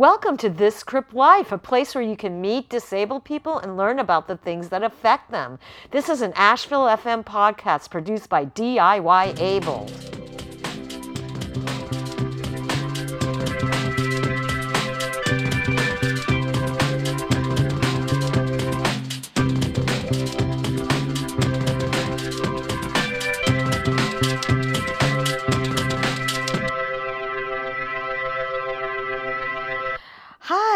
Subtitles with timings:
[0.00, 3.98] Welcome to This Crip Life, a place where you can meet disabled people and learn
[3.98, 5.58] about the things that affect them.
[5.90, 10.19] This is an Asheville FM podcast produced by DIY Abled.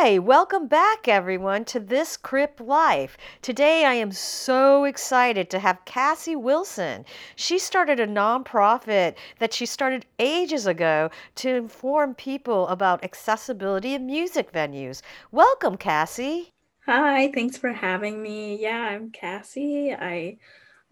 [0.05, 3.17] Hi, welcome back everyone to This Crip Life.
[3.41, 7.07] Today I am so excited to have Cassie Wilson.
[7.37, 14.05] She started a nonprofit that she started ages ago to inform people about accessibility in
[14.05, 15.01] music venues.
[15.33, 16.53] Welcome, Cassie.
[16.85, 18.61] Hi, thanks for having me.
[18.61, 19.95] Yeah, I'm Cassie.
[19.95, 20.37] I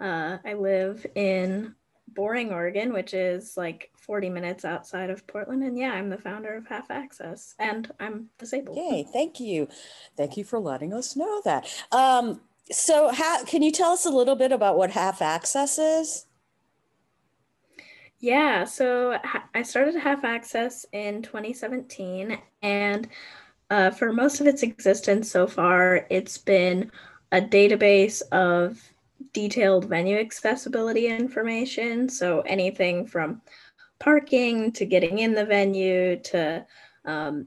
[0.01, 1.75] uh, I live in
[2.15, 5.63] Boring, Oregon, which is like 40 minutes outside of Portland.
[5.63, 8.77] And yeah, I'm the founder of Half Access and I'm disabled.
[8.77, 9.69] Yay, thank you.
[10.17, 11.67] Thank you for letting us know that.
[11.93, 16.27] Um, so, how, can you tell us a little bit about what Half Access is?
[18.19, 19.19] Yeah, so
[19.53, 23.09] I started Half Access in 2017, and
[23.69, 26.93] uh, for most of its existence so far, it's been
[27.33, 28.92] a database of
[29.33, 32.09] detailed venue accessibility information.
[32.09, 33.43] So anything from
[33.99, 36.67] parking to getting in the venue to
[37.05, 37.47] um,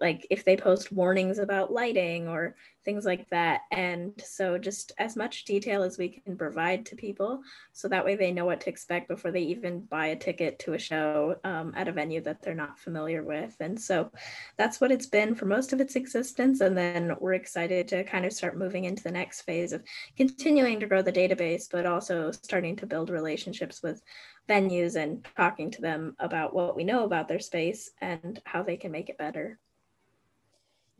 [0.00, 3.62] like if they post warnings about lighting or things like that.
[3.70, 7.40] And so just as much detail as we can provide to people
[7.72, 10.74] so that way they know what to expect before they even buy a ticket to
[10.74, 13.54] a show um, at a venue that they're not familiar with.
[13.60, 14.10] And so
[14.56, 16.60] that's what it's been for most of its existence.
[16.60, 19.82] And then we're excited to kind of start moving into the next phase of
[20.16, 24.02] continuing to grow the database, but also starting to build relationships with
[24.48, 28.76] venues and talking to them about what we know about their space and how they
[28.76, 29.58] can make it better.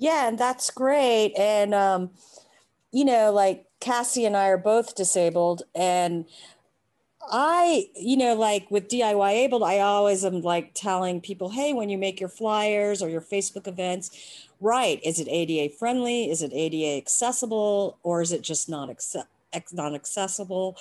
[0.03, 1.33] Yeah, and that's great.
[1.39, 2.11] And, um,
[2.91, 5.62] you know, like Cassie and I are both disabled.
[5.77, 6.25] And
[7.31, 11.88] I, you know, like with DIY Abled, I always am like telling people, hey, when
[11.88, 14.10] you make your flyers or your Facebook events,
[14.60, 16.28] right, is it ADA friendly?
[16.28, 17.97] Is it ADA accessible?
[18.03, 18.91] Or is it just not
[19.72, 20.78] not accessible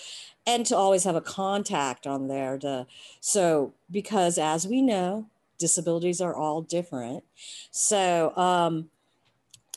[0.48, 2.88] and to always have a contact on there to
[3.20, 5.28] so because as we know
[5.60, 7.22] disabilities are all different
[7.70, 8.90] so um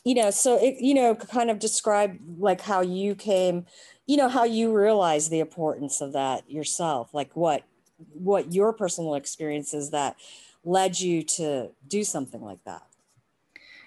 [0.05, 3.65] you know so it you know kind of describe like how you came
[4.07, 7.63] you know how you realize the importance of that yourself like what
[8.13, 10.15] what your personal experiences that
[10.63, 12.83] led you to do something like that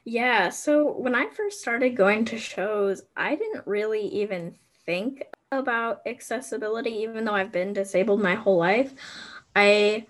[0.05, 6.01] yeah so when i first started going to shows i didn't really even think about
[6.07, 8.93] accessibility even though I've been disabled my whole life.
[9.55, 10.07] I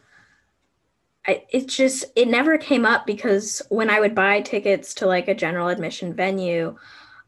[1.28, 5.34] It just it never came up because when I would buy tickets to like a
[5.34, 6.76] general admission venue,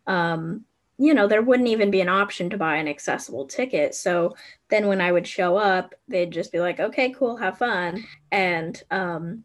[0.06, 0.64] um,
[1.00, 3.94] you know, there wouldn't even be an option to buy an accessible ticket.
[3.94, 4.36] So
[4.68, 8.04] then when I would show up, they'd just be like, okay, cool, have fun.
[8.30, 9.44] And um,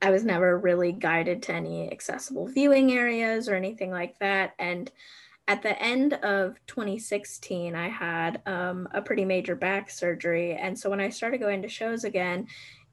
[0.00, 4.54] I was never really guided to any accessible viewing areas or anything like that.
[4.60, 4.90] And
[5.48, 10.54] at the end of 2016, I had um, a pretty major back surgery.
[10.54, 12.46] And so when I started going to shows again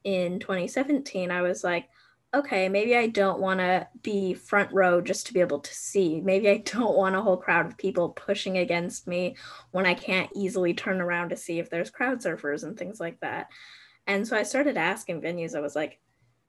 [0.04, 1.88] in 2017, I was like,
[2.34, 6.20] okay, maybe I don't want to be front row just to be able to see.
[6.20, 9.36] Maybe I don't want a whole crowd of people pushing against me
[9.70, 13.20] when I can't easily turn around to see if there's crowd surfers and things like
[13.20, 13.48] that.
[14.06, 16.00] And so I started asking venues, I was like,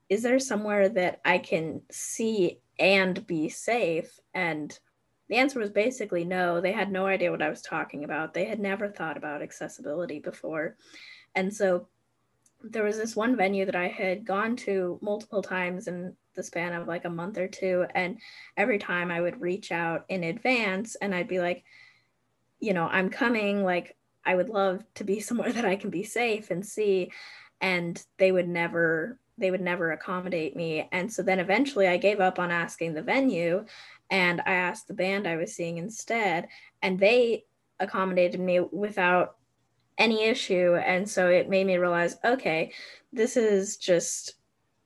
[0.09, 4.19] is there somewhere that I can see and be safe?
[4.33, 4.77] And
[5.29, 6.61] the answer was basically no.
[6.61, 8.33] They had no idea what I was talking about.
[8.33, 10.75] They had never thought about accessibility before.
[11.33, 11.87] And so
[12.71, 16.73] there was this one venue that I had gone to multiple times in the span
[16.73, 17.85] of like a month or two.
[17.93, 18.19] And
[18.57, 21.63] every time I would reach out in advance and I'd be like,
[22.59, 23.95] you know, I'm coming, like,
[24.25, 27.11] I would love to be somewhere that I can be safe and see.
[27.61, 30.87] And they would never they would never accommodate me.
[30.93, 33.65] And so then eventually I gave up on asking the venue
[34.09, 36.47] and I asked the band I was seeing instead,
[36.81, 37.43] and they
[37.79, 39.35] accommodated me without
[39.97, 40.75] any issue.
[40.75, 42.73] And so it made me realize, okay,
[43.13, 44.35] this is just,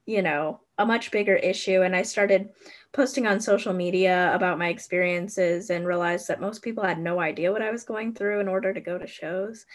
[0.06, 1.82] you know, a much bigger issue.
[1.82, 2.50] And I started
[2.92, 7.52] posting on social media about my experiences and realized that most people had no idea
[7.52, 9.66] what I was going through in order to go to shows.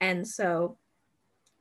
[0.00, 0.78] And so,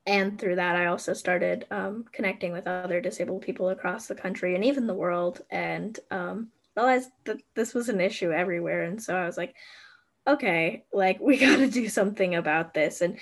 [0.05, 4.55] and through that, I also started um, connecting with other disabled people across the country
[4.55, 5.41] and even the world.
[5.49, 8.83] And um, realized that this was an issue everywhere.
[8.83, 9.55] And so I was like,
[10.27, 13.01] okay, like we got to do something about this.
[13.01, 13.17] And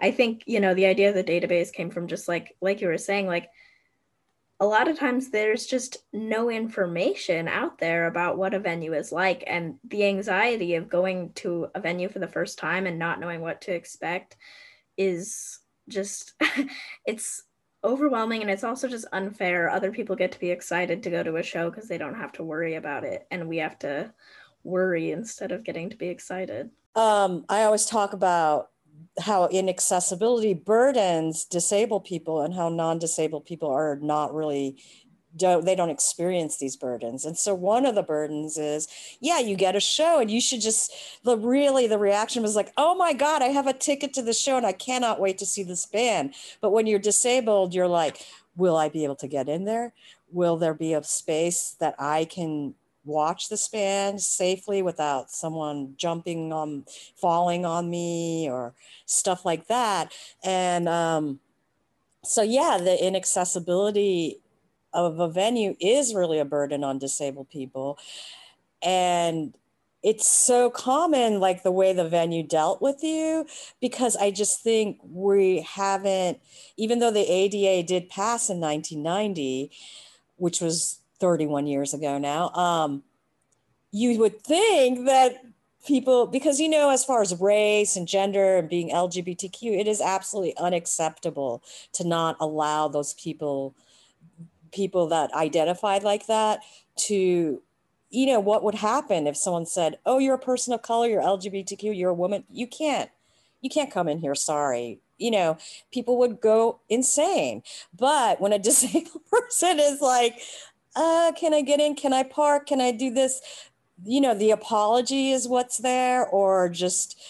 [0.00, 2.88] I think, you know, the idea of the database came from just like, like you
[2.88, 3.48] were saying, like,
[4.60, 9.10] a lot of times there's just no information out there about what a venue is
[9.10, 9.42] like.
[9.46, 13.40] And the anxiety of going to a venue for the first time and not knowing
[13.40, 14.36] what to expect
[14.96, 15.58] is
[15.88, 16.34] just
[17.06, 17.42] it's
[17.82, 18.42] overwhelming.
[18.42, 19.68] And it's also just unfair.
[19.68, 22.32] Other people get to be excited to go to a show because they don't have
[22.32, 23.26] to worry about it.
[23.30, 24.14] And we have to
[24.64, 26.70] worry instead of getting to be excited.
[26.96, 28.70] Um, i always talk about
[29.20, 34.76] how inaccessibility burdens disabled people and how non-disabled people are not really
[35.36, 37.24] don't they don't experience these burdens.
[37.24, 38.88] And so one of the burdens is
[39.20, 40.92] yeah you get a show and you should just
[41.24, 44.32] the really the reaction was like oh my god i have a ticket to the
[44.32, 46.34] show and i cannot wait to see this band.
[46.60, 48.24] But when you're disabled you're like
[48.56, 49.92] will i be able to get in there?
[50.30, 56.52] Will there be a space that i can watch the span safely without someone jumping
[56.52, 56.84] on
[57.16, 58.74] falling on me or
[59.06, 60.12] stuff like that.
[60.42, 61.40] And um,
[62.24, 64.40] so yeah the inaccessibility
[64.92, 67.98] of a venue is really a burden on disabled people.
[68.82, 69.54] And
[70.04, 73.46] it's so common like the way the venue dealt with you
[73.80, 76.38] because i just think we haven't
[76.76, 79.70] even though the ada did pass in 1990
[80.36, 83.02] which was 31 years ago now, um,
[83.90, 85.44] you would think that
[85.86, 90.00] people, because you know, as far as race and gender and being LGBTQ, it is
[90.00, 91.62] absolutely unacceptable
[91.92, 93.74] to not allow those people,
[94.72, 96.60] people that identified like that,
[96.96, 97.62] to
[98.10, 101.22] you know what would happen if someone said oh you're a person of color you're
[101.22, 102.44] lgbtq you're a woman.
[102.50, 103.10] You can't
[103.60, 105.00] you can't come in here sorry.
[105.18, 105.58] You know
[105.92, 107.62] people would go insane.
[107.96, 110.38] But when a disabled person is like
[110.94, 111.94] uh, can I get in?
[111.94, 112.66] Can I park?
[112.66, 113.40] Can I do this?
[114.04, 117.20] You know, the apology is what's there, or just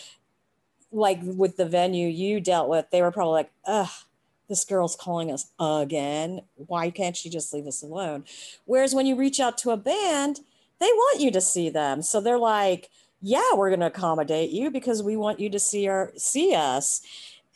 [0.90, 3.90] like with the venue you dealt with, they were probably like, ugh,
[4.48, 6.42] this girl's calling us again.
[6.54, 8.24] Why can't she just leave us alone?
[8.64, 10.40] Whereas when you reach out to a band,
[10.80, 12.02] they want you to see them.
[12.02, 12.90] So they're like,
[13.20, 17.00] yeah, we're going to accommodate you because we want you to see our see us.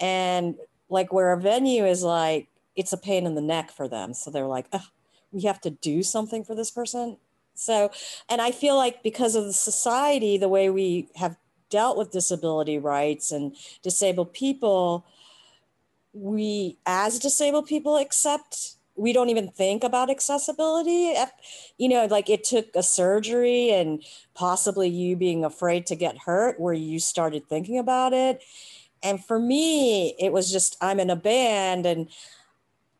[0.00, 0.56] And
[0.88, 4.14] like where a venue is like, it's a pain in the neck for them.
[4.14, 4.66] So they're like,
[5.32, 7.16] we have to do something for this person.
[7.54, 7.90] So,
[8.28, 11.36] and I feel like because of the society, the way we have
[11.70, 15.04] dealt with disability rights and disabled people,
[16.12, 21.14] we as disabled people accept we don't even think about accessibility
[21.76, 24.02] you know like it took a surgery and
[24.34, 28.42] possibly you being afraid to get hurt where you started thinking about it
[29.02, 32.08] and for me it was just i'm in a band and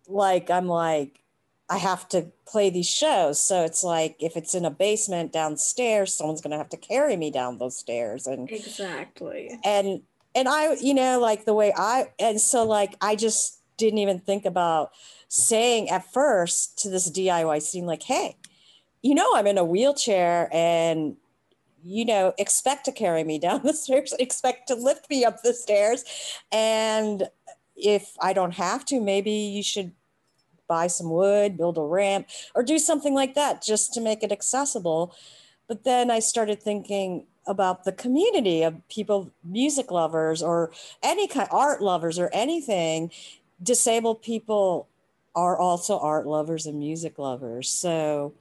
[0.06, 1.20] like i'm like
[1.70, 3.42] I have to play these shows.
[3.42, 7.16] So it's like if it's in a basement downstairs, someone's going to have to carry
[7.16, 9.58] me down those stairs and Exactly.
[9.64, 10.02] And
[10.34, 14.18] and I you know like the way I and so like I just didn't even
[14.18, 14.90] think about
[15.28, 18.36] saying at first to this DIY scene like, "Hey,
[19.02, 21.16] you know I'm in a wheelchair and
[21.84, 25.54] you know, expect to carry me down the stairs, expect to lift me up the
[25.54, 26.04] stairs.
[26.52, 27.28] And
[27.76, 29.92] if I don't have to, maybe you should
[30.68, 34.30] buy some wood, build a ramp, or do something like that just to make it
[34.30, 35.14] accessible.
[35.66, 40.70] But then I started thinking about the community of people, music lovers, or
[41.02, 43.10] any kind art lovers, or anything.
[43.62, 44.86] Disabled people
[45.34, 47.68] are also art lovers and music lovers.
[47.68, 48.34] So,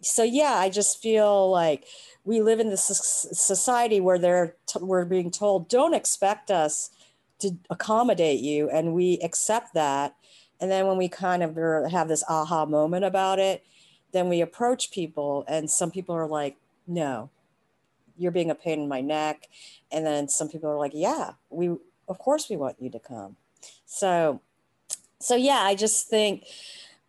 [0.00, 1.84] so yeah, I just feel like
[2.24, 2.84] we live in this
[3.32, 6.90] society where they're we're being told, don't expect us
[7.40, 10.14] to accommodate you, and we accept that
[10.62, 11.56] and then when we kind of
[11.90, 13.66] have this aha moment about it,
[14.12, 17.30] then we approach people, and some people are like, no,
[18.16, 19.48] you're being a pain in my neck.
[19.90, 21.68] And then some people are like, yeah, we,
[22.08, 23.34] of course, we want you to come.
[23.86, 24.40] So,
[25.18, 26.44] so yeah, I just think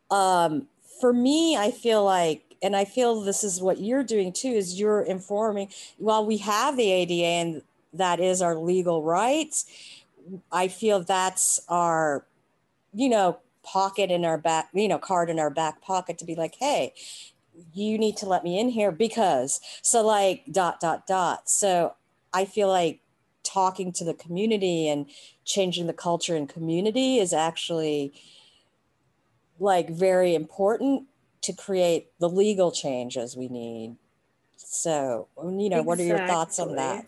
[0.09, 0.67] um,
[0.99, 4.79] for me, I feel like, and I feel this is what you're doing too, is
[4.79, 5.69] you're informing,
[5.99, 7.61] while we have the ADA and
[7.93, 9.65] that is our legal rights,
[10.51, 12.25] I feel that's our
[12.93, 16.35] you know, pocket in our back, you know, card in our back pocket to be
[16.35, 16.93] like, hey,
[17.73, 21.49] you need to let me in here because so like dot dot dot.
[21.49, 21.95] So
[22.33, 22.99] I feel like
[23.43, 25.05] talking to the community and
[25.45, 28.13] changing the culture and community is actually
[29.59, 31.03] like very important
[31.41, 33.97] to create the legal changes we need.
[34.57, 35.81] So, you know, exactly.
[35.81, 37.05] what are your thoughts on that?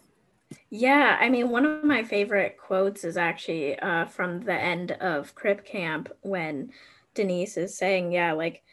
[0.69, 5.33] Yeah, I mean, one of my favorite quotes is actually uh, from the end of
[5.35, 6.71] Crip Camp when
[7.15, 8.63] Denise is saying, yeah, like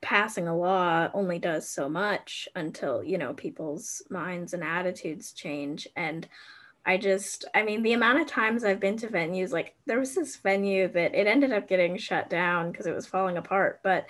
[0.00, 5.88] passing a law only does so much until, you know, people's minds and attitudes change.
[5.96, 6.28] And
[6.84, 10.14] I just, I mean, the amount of times I've been to venues, like there was
[10.14, 14.06] this venue that it ended up getting shut down because it was falling apart, but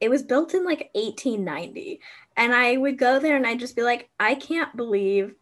[0.00, 2.00] it was built in like 1890.
[2.36, 5.34] And I would go there and I'd just be like, I can't believe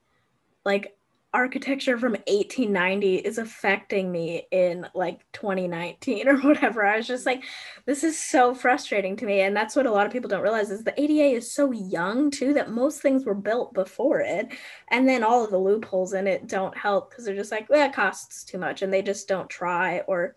[0.69, 0.99] like
[1.33, 6.85] architecture from 1890 is affecting me in like 2019 or whatever.
[6.85, 7.43] I was just like,
[7.87, 9.41] this is so frustrating to me.
[9.41, 12.31] And that's what a lot of people don't realize is the ADA is so young
[12.31, 14.49] too that most things were built before it.
[14.91, 17.95] And then all of the loopholes in it don't help because they're just like, that
[17.95, 20.01] costs too much and they just don't try.
[20.01, 20.35] Or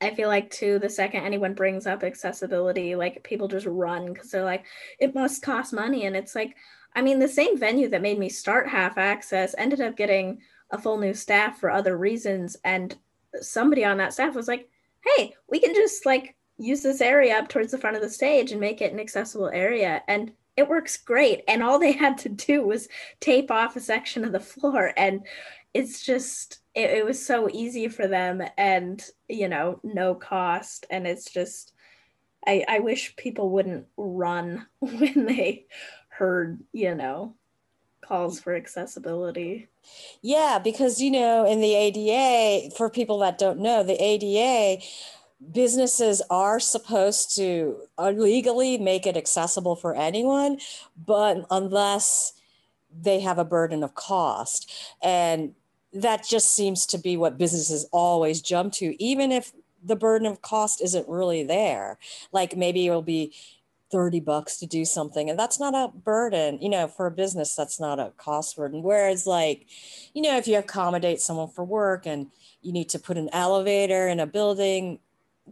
[0.00, 4.30] I feel like too, the second anyone brings up accessibility, like people just run because
[4.30, 4.64] they're like,
[4.98, 6.04] it must cost money.
[6.04, 6.56] And it's like,
[6.94, 10.78] I mean, the same venue that made me start half access ended up getting a
[10.78, 12.56] full new staff for other reasons.
[12.64, 12.96] And
[13.40, 14.68] somebody on that staff was like,
[15.16, 18.52] hey, we can just like use this area up towards the front of the stage
[18.52, 20.02] and make it an accessible area.
[20.08, 21.42] And it works great.
[21.48, 22.88] And all they had to do was
[23.20, 24.92] tape off a section of the floor.
[24.96, 25.26] And
[25.72, 30.86] it's just, it, it was so easy for them and, you know, no cost.
[30.90, 31.72] And it's just,
[32.46, 35.66] I, I wish people wouldn't run when they
[36.14, 37.34] heard, you know,
[38.00, 39.68] calls for accessibility.
[40.22, 44.82] Yeah, because, you know, in the ADA, for people that don't know, the ADA,
[45.52, 50.58] businesses are supposed to uh, legally make it accessible for anyone,
[51.06, 52.32] but unless
[52.96, 54.72] they have a burden of cost.
[55.02, 55.54] And
[55.92, 59.52] that just seems to be what businesses always jump to, even if
[59.82, 61.98] the burden of cost isn't really there.
[62.32, 63.34] Like maybe it'll be
[63.94, 67.54] 30 bucks to do something and that's not a burden you know for a business
[67.54, 69.66] that's not a cost burden whereas like
[70.14, 72.26] you know if you accommodate someone for work and
[72.60, 74.98] you need to put an elevator in a building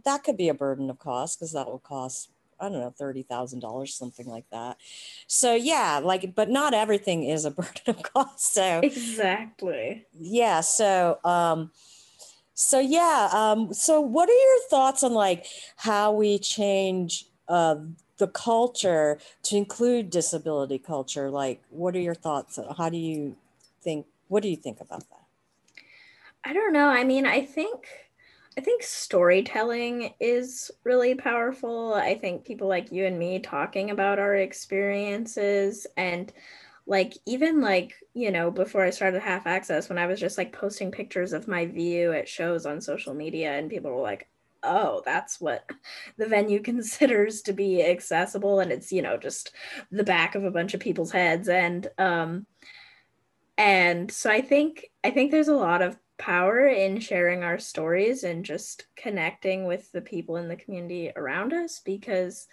[0.03, 3.23] that could be a burden of cost because that will cost I don't know, thirty
[3.23, 4.77] thousand dollars, something like that.
[5.27, 8.53] So yeah, like, but not everything is a burden of cost.
[8.53, 10.05] So exactly.
[10.17, 10.61] Yeah.
[10.61, 11.71] So um,
[12.53, 13.29] so yeah.
[13.33, 15.45] Um, so what are your thoughts on like
[15.75, 17.75] how we change uh,
[18.17, 22.59] the culture to include disability culture like what are your thoughts?
[22.77, 23.35] How do you
[23.81, 25.25] think what do you think about that?
[26.43, 26.87] I don't know.
[26.87, 27.87] I mean i think
[28.57, 31.93] i think storytelling is really powerful.
[31.93, 36.31] I think people like you and me talking about our experiences and
[36.85, 40.51] like even like you know before i started half access when i was just like
[40.51, 44.27] posting pictures of my view at shows on social media and people were like
[44.63, 45.69] oh, that's what
[46.17, 48.59] the venue considers to be accessible.
[48.59, 49.51] And it's, you know, just
[49.91, 51.49] the back of a bunch of people's heads.
[51.49, 52.45] And, um,
[53.57, 58.23] and so I think, I think there's a lot of power in sharing our stories
[58.23, 62.47] and just connecting with the people in the community around us because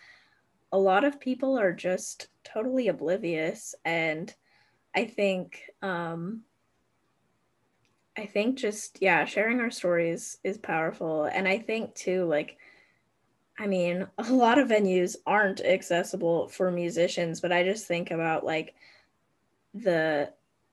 [0.73, 3.75] a lot of people are just totally oblivious.
[3.85, 4.35] And
[4.95, 6.43] I think, um,
[8.21, 11.25] I think just yeah, sharing our stories is powerful.
[11.25, 12.59] And I think too, like,
[13.59, 18.45] I mean, a lot of venues aren't accessible for musicians, but I just think about
[18.45, 18.75] like
[19.73, 20.33] the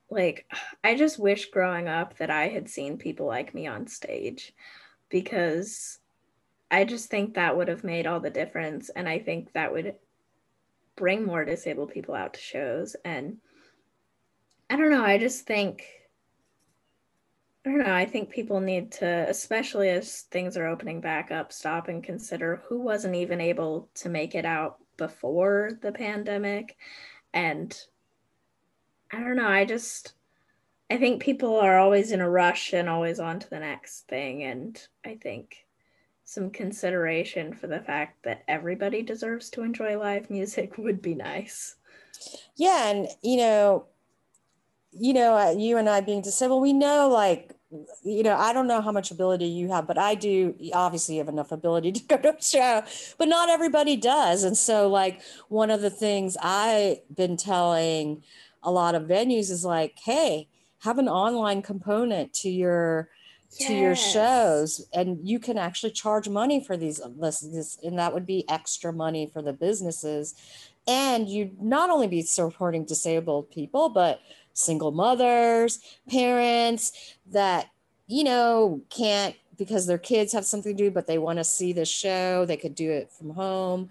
[0.10, 0.46] like
[0.84, 4.54] I just wish growing up that I had seen people like me on stage
[5.08, 6.00] because
[6.70, 8.90] I just think that would have made all the difference.
[8.90, 9.96] And I think that would
[10.98, 12.98] bring more disabled people out to shows.
[13.06, 13.38] And
[14.70, 15.86] I don't know, I just think
[17.68, 17.94] I don't know.
[17.94, 22.64] I think people need to, especially as things are opening back up, stop and consider
[22.66, 26.78] who wasn't even able to make it out before the pandemic.
[27.34, 27.78] And
[29.12, 29.50] I don't know.
[29.50, 30.14] I just,
[30.90, 34.44] I think people are always in a rush and always on to the next thing.
[34.44, 35.66] And I think
[36.24, 41.76] some consideration for the fact that everybody deserves to enjoy live music would be nice.
[42.56, 42.92] Yeah.
[42.92, 43.88] And, you know,
[44.92, 47.57] you know, uh, you and I being disabled, we know like
[48.04, 51.28] you know, I don't know how much ability you have, but I do obviously have
[51.28, 52.84] enough ability to go to a show,
[53.18, 54.44] but not everybody does.
[54.44, 58.24] And so, like, one of the things I've been telling
[58.64, 60.48] a lot of venues is like, hey,
[60.80, 63.10] have an online component to your
[63.52, 63.68] yes.
[63.68, 68.26] to your shows and you can actually charge money for these listens and that would
[68.26, 70.36] be extra money for the businesses
[70.88, 74.22] and you'd not only be supporting disabled people but
[74.58, 77.70] single mothers, parents that,
[78.08, 81.74] you know, can't because their kids have something to do, but they want to see
[81.74, 82.46] the show.
[82.46, 83.90] They could do it from home.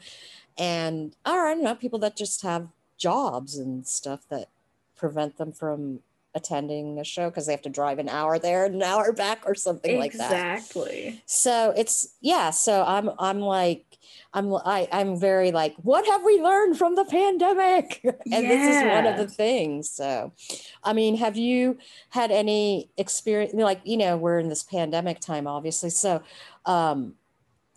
[0.58, 2.68] And or I don't know, people that just have
[2.98, 4.48] jobs and stuff that
[4.96, 6.00] prevent them from
[6.34, 9.54] attending a show because they have to drive an hour there an hour back or
[9.54, 10.18] something exactly.
[10.18, 13.95] like that exactly so it's yeah so i'm i'm like
[14.34, 18.40] i'm I, i'm very like what have we learned from the pandemic and yeah.
[18.40, 20.32] this is one of the things so
[20.84, 21.78] i mean have you
[22.10, 26.22] had any experience like you know we're in this pandemic time obviously so
[26.66, 27.14] um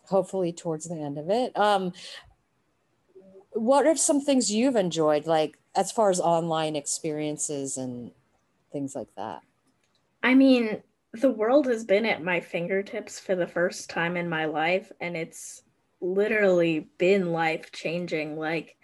[0.07, 1.93] hopefully towards the end of it um
[3.51, 8.12] what are some things you've enjoyed like as far as online experiences and
[8.71, 9.41] things like that
[10.24, 10.81] i mean
[11.13, 15.17] the world has been at my fingertips for the first time in my life and
[15.17, 15.63] it's
[16.01, 18.77] literally been life changing like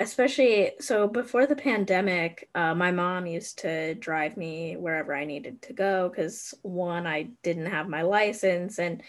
[0.00, 5.60] especially so before the pandemic uh, my mom used to drive me wherever i needed
[5.62, 9.02] to go because one i didn't have my license and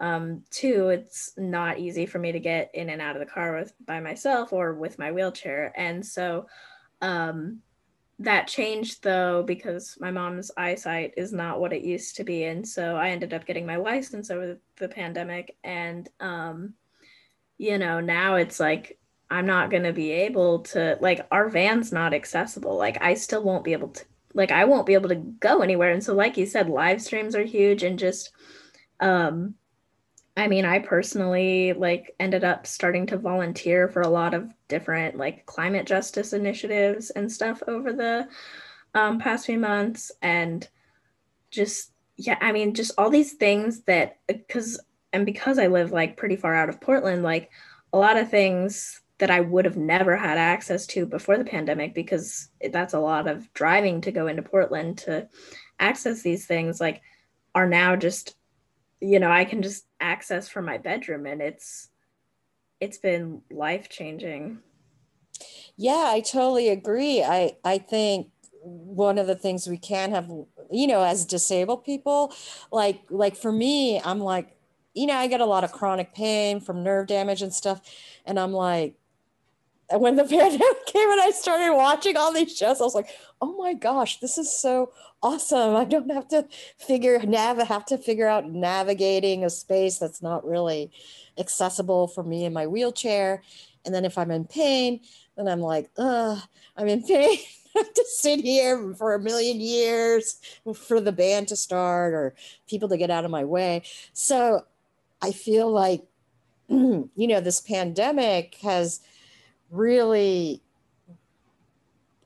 [0.00, 3.56] um, two it's not easy for me to get in and out of the car
[3.56, 6.46] with by myself or with my wheelchair and so
[7.00, 7.60] um,
[8.22, 12.66] that changed though because my mom's eyesight is not what it used to be and
[12.66, 16.74] so i ended up getting my license over the pandemic and um,
[17.58, 18.98] you know now it's like
[19.30, 22.76] i'm not going to be able to like our van's not accessible.
[22.76, 25.92] Like i still won't be able to like i won't be able to go anywhere
[25.92, 28.32] and so like you said live streams are huge and just
[29.00, 29.54] um
[30.36, 35.16] I mean, I personally like ended up starting to volunteer for a lot of different
[35.16, 38.28] like climate justice initiatives and stuff over the
[38.94, 40.66] um, past few months, and
[41.50, 44.80] just yeah, I mean, just all these things that because
[45.12, 47.50] and because I live like pretty far out of Portland, like
[47.92, 51.94] a lot of things that I would have never had access to before the pandemic
[51.94, 55.28] because that's a lot of driving to go into Portland to
[55.78, 57.02] access these things like
[57.54, 58.34] are now just
[59.02, 61.88] you know i can just access from my bedroom and it's
[62.80, 64.58] it's been life changing
[65.76, 67.22] yeah i totally agree.
[67.22, 68.28] I i think
[68.62, 70.30] one of the things we can have
[70.70, 72.32] you know as disabled people
[72.70, 74.56] like like for me i'm like
[74.94, 77.80] you know i get a lot of chronic pain from nerve damage and stuff.
[78.24, 78.94] And i'm like
[79.98, 83.56] when the pandemic came and I started watching all these shows, I was like, oh
[83.56, 85.76] my gosh, this is so awesome.
[85.76, 86.46] I don't have to
[86.78, 90.90] figure nav have to figure out navigating a space that's not really
[91.38, 93.42] accessible for me in my wheelchair.
[93.84, 95.00] And then if I'm in pain,
[95.36, 96.40] then I'm like, I'm
[96.88, 97.38] in pain.
[97.74, 100.38] Have to sit here for a million years
[100.74, 102.34] for the band to start or
[102.68, 103.82] people to get out of my way.
[104.12, 104.66] So
[105.22, 106.02] I feel like,
[106.68, 109.00] you know, this pandemic has
[109.72, 110.62] really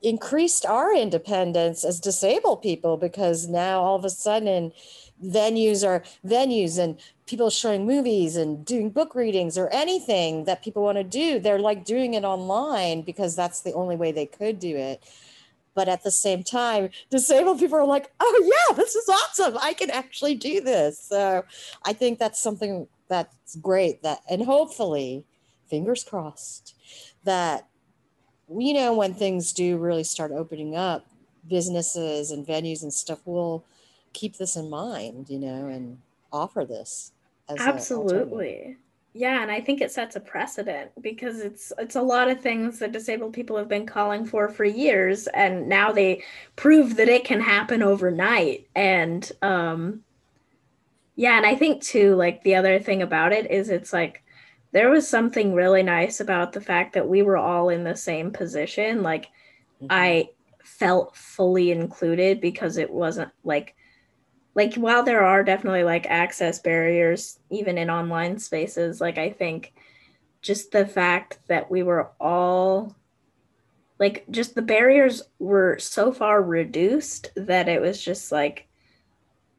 [0.03, 4.71] increased our independence as disabled people because now all of a sudden
[5.25, 10.83] venues are venues and people showing movies and doing book readings or anything that people
[10.83, 14.59] want to do they're like doing it online because that's the only way they could
[14.59, 15.01] do it.
[15.73, 19.73] But at the same time disabled people are like oh yeah this is awesome i
[19.73, 20.99] can actually do this.
[20.99, 21.43] So
[21.83, 25.25] i think that's something that's great that and hopefully
[25.69, 26.75] fingers crossed
[27.27, 27.67] that
[28.47, 31.05] we know when things do really start opening up
[31.47, 33.63] businesses and venues and stuff will
[34.13, 35.99] keep this in mind you know and
[36.31, 37.11] offer this
[37.59, 38.77] absolutely.
[39.13, 42.79] Yeah and i think it sets a precedent because it's it's a lot of things
[42.79, 46.23] that disabled people have been calling for for years and now they
[46.55, 48.67] prove that it can happen overnight.
[48.75, 50.03] And um
[51.15, 54.23] yeah and i think too like the other thing about it is it's like
[54.71, 58.31] there was something really nice about the fact that we were all in the same
[58.31, 59.01] position.
[59.01, 59.25] Like
[59.81, 59.87] mm-hmm.
[59.89, 60.29] I
[60.63, 63.75] felt fully included because it wasn't like
[64.53, 69.73] like while there are definitely like access barriers even in online spaces, like I think
[70.41, 72.95] just the fact that we were all
[73.99, 78.67] like just the barriers were so far reduced that it was just like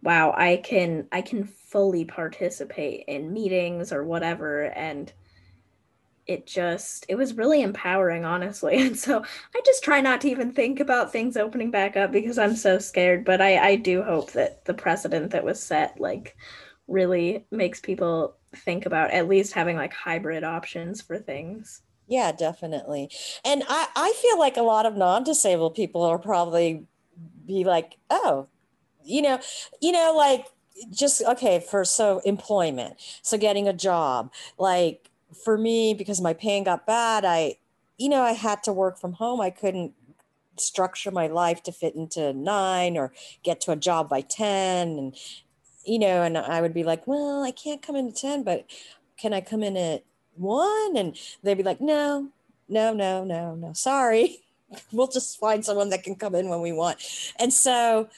[0.03, 5.13] wow, I can I can fully participate in meetings or whatever and
[6.27, 8.77] it just it was really empowering honestly.
[8.87, 12.39] And so i just try not to even think about things opening back up because
[12.39, 16.37] i'm so scared but i i do hope that the precedent that was set like
[16.87, 21.83] really makes people think about at least having like hybrid options for things.
[22.07, 23.11] Yeah definitely.
[23.45, 26.87] And i i feel like a lot of non-disabled people are probably
[27.47, 28.47] be like oh
[29.05, 29.41] you know
[29.81, 30.47] you know like
[30.91, 35.11] just okay for so employment so getting a job like
[35.45, 37.57] for me because my pain got bad i
[37.97, 39.93] you know i had to work from home i couldn't
[40.57, 43.13] structure my life to fit into nine or
[43.43, 45.15] get to a job by 10 and
[45.85, 48.67] you know and i would be like well i can't come in at 10 but
[49.17, 50.03] can i come in at
[50.35, 52.29] one and they'd be like no
[52.69, 54.43] no no no no sorry
[54.93, 56.99] we'll just find someone that can come in when we want.
[57.39, 58.09] And so,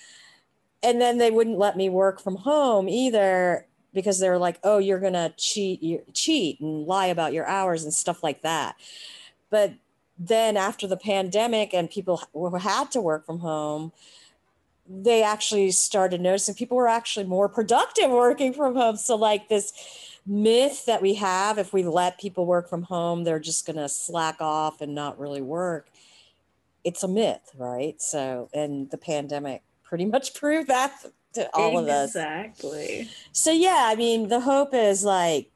[0.82, 5.00] and then they wouldn't let me work from home either because they're like, oh, you're
[5.00, 8.76] gonna cheat, you cheat and lie about your hours and stuff like that.
[9.50, 9.74] But
[10.18, 13.92] then after the pandemic and people who had to work from home,
[14.88, 18.96] they actually started noticing people were actually more productive working from home.
[18.96, 23.40] So like this myth that we have, if we let people work from home, they're
[23.40, 25.88] just gonna slack off and not really work.
[26.84, 28.00] It's a myth, right?
[28.00, 30.92] So, and the pandemic pretty much proved that
[31.34, 31.82] to all exactly.
[31.82, 32.08] of us.
[32.16, 33.10] Exactly.
[33.32, 35.50] So yeah, I mean, the hope is like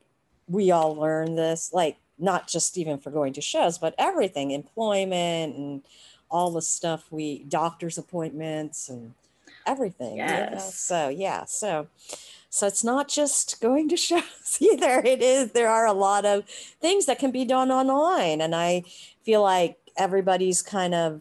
[0.46, 5.56] we all learn this, like not just even for going to shows, but everything, employment
[5.56, 5.82] and
[6.30, 9.14] all the stuff we doctor's appointments and
[9.66, 10.16] everything.
[10.16, 10.50] Yes.
[10.50, 10.60] You know?
[10.60, 11.86] So yeah, so
[12.50, 15.00] so it's not just going to shows either.
[15.04, 18.82] It is there are a lot of things that can be done online, and I
[19.24, 21.20] feel like everybody's kind of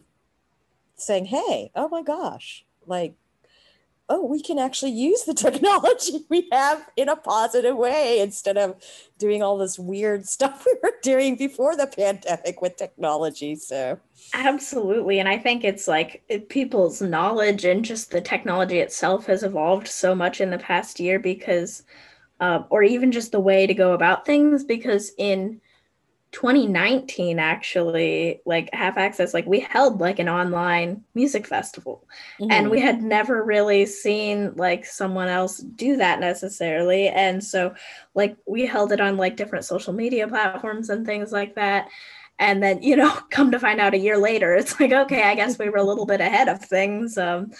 [0.96, 3.14] saying, "Hey, oh my gosh, like
[4.08, 8.76] oh, we can actually use the technology we have in a positive way instead of
[9.18, 13.56] doing all this weird stuff we were doing before the pandemic with technology.
[13.56, 13.98] So,
[14.34, 15.18] absolutely.
[15.18, 20.14] And I think it's like people's knowledge and just the technology itself has evolved so
[20.14, 21.82] much in the past year because,
[22.40, 25.60] uh, or even just the way to go about things, because in
[26.34, 32.04] 2019 actually like half access like we held like an online music festival.
[32.40, 32.50] Mm-hmm.
[32.50, 37.06] and we had never really seen like someone else do that necessarily.
[37.06, 37.74] And so
[38.14, 41.88] like we held it on like different social media platforms and things like that.
[42.40, 45.36] And then you know come to find out a year later it's like okay i
[45.36, 47.16] guess we were a little bit ahead of things.
[47.16, 47.52] Um,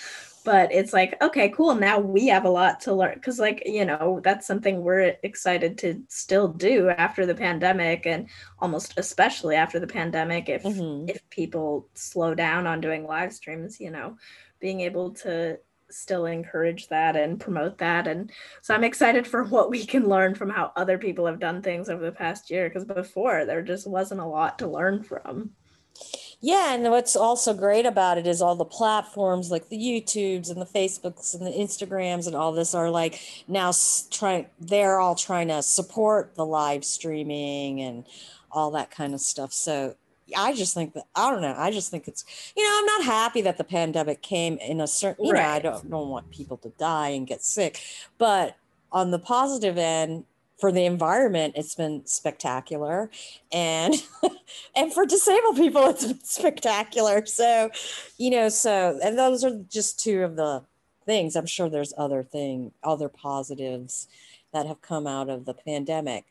[0.45, 3.85] but it's like okay cool now we have a lot to learn because like you
[3.85, 8.29] know that's something we're excited to still do after the pandemic and
[8.59, 11.09] almost especially after the pandemic if mm-hmm.
[11.09, 14.17] if people slow down on doing live streams you know
[14.61, 15.59] being able to
[15.91, 18.31] still encourage that and promote that and
[18.63, 21.89] so i'm excited for what we can learn from how other people have done things
[21.89, 25.51] over the past year because before there just wasn't a lot to learn from
[26.45, 30.61] yeah, and what's also great about it is all the platforms like the YouTubes and
[30.61, 33.73] the Facebooks and the Instagrams and all this are like now
[34.11, 38.05] trying they're all trying to support the live streaming and
[38.53, 39.55] all that kind of stuff.
[39.55, 39.97] So
[40.37, 41.55] I just think that I don't know.
[41.57, 44.87] I just think it's you know I'm not happy that the pandemic came in a
[44.87, 45.41] certain you right.
[45.41, 47.81] know I don't don't want people to die and get sick,
[48.19, 48.59] but
[48.93, 50.25] on the positive end,
[50.59, 53.11] for the environment it's been spectacular.
[53.53, 53.95] And
[54.77, 57.27] and for disabled people it's been spectacular.
[57.27, 57.71] So
[58.19, 60.62] you know so and those are just two of the
[61.07, 61.37] things.
[61.37, 64.09] I'm sure there's other thing other positives
[64.53, 66.27] that have come out of the pandemic.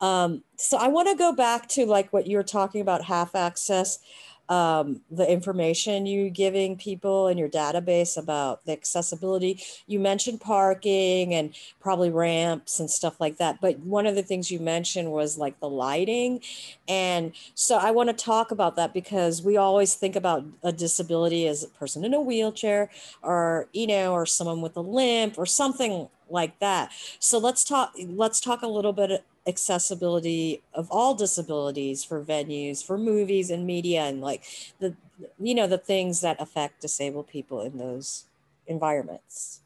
[0.00, 3.34] Um, so i want to go back to like what you were talking about half
[3.34, 4.00] access
[4.48, 9.62] um, the information you're giving people in your database about the accessibility.
[9.86, 13.60] You mentioned parking and probably ramps and stuff like that.
[13.60, 16.40] But one of the things you mentioned was like the lighting.
[16.88, 21.46] And so I want to talk about that because we always think about a disability
[21.46, 22.90] as a person in a wheelchair
[23.22, 26.90] or, you know, or someone with a limp or something like that.
[27.18, 32.96] So let's talk let's talk a little bit accessibility of all disabilities for venues, for
[32.96, 34.42] movies and media and like
[34.80, 34.94] the
[35.38, 38.24] you know the things that affect disabled people in those
[38.66, 39.60] environments.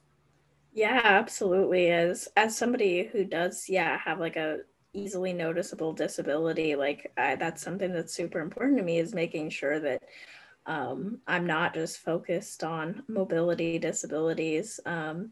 [0.72, 1.90] Yeah, absolutely.
[1.90, 4.58] As as somebody who does yeah, have like a
[4.92, 9.80] easily noticeable disability, like I, that's something that's super important to me is making sure
[9.80, 10.02] that
[10.66, 14.78] um, I'm not just focused on mobility disabilities.
[14.84, 15.30] Um,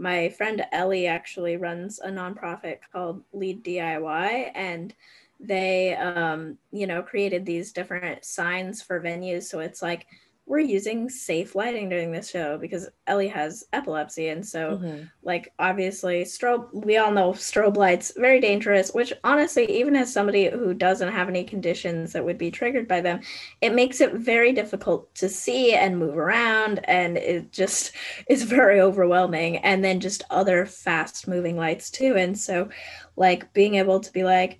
[0.00, 4.94] my friend Ellie actually runs a nonprofit called Lead DIY, and
[5.38, 9.42] they, um, you know, created these different signs for venues.
[9.42, 10.06] So it's like
[10.50, 14.30] we're using safe lighting during this show because Ellie has epilepsy.
[14.30, 15.04] And so, mm-hmm.
[15.22, 20.50] like, obviously, strobe, we all know strobe lights, very dangerous, which honestly, even as somebody
[20.50, 23.20] who doesn't have any conditions that would be triggered by them,
[23.60, 26.80] it makes it very difficult to see and move around.
[26.82, 27.92] And it just
[28.28, 29.58] is very overwhelming.
[29.58, 32.16] And then just other fast moving lights, too.
[32.16, 32.68] And so,
[33.14, 34.58] like, being able to be like,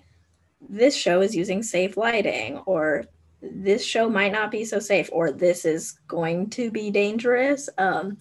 [0.69, 3.07] this show is using safe lighting or
[3.41, 8.17] this show might not be so safe or this is going to be dangerous um,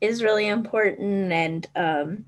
[0.00, 1.32] is really important.
[1.32, 2.24] And um,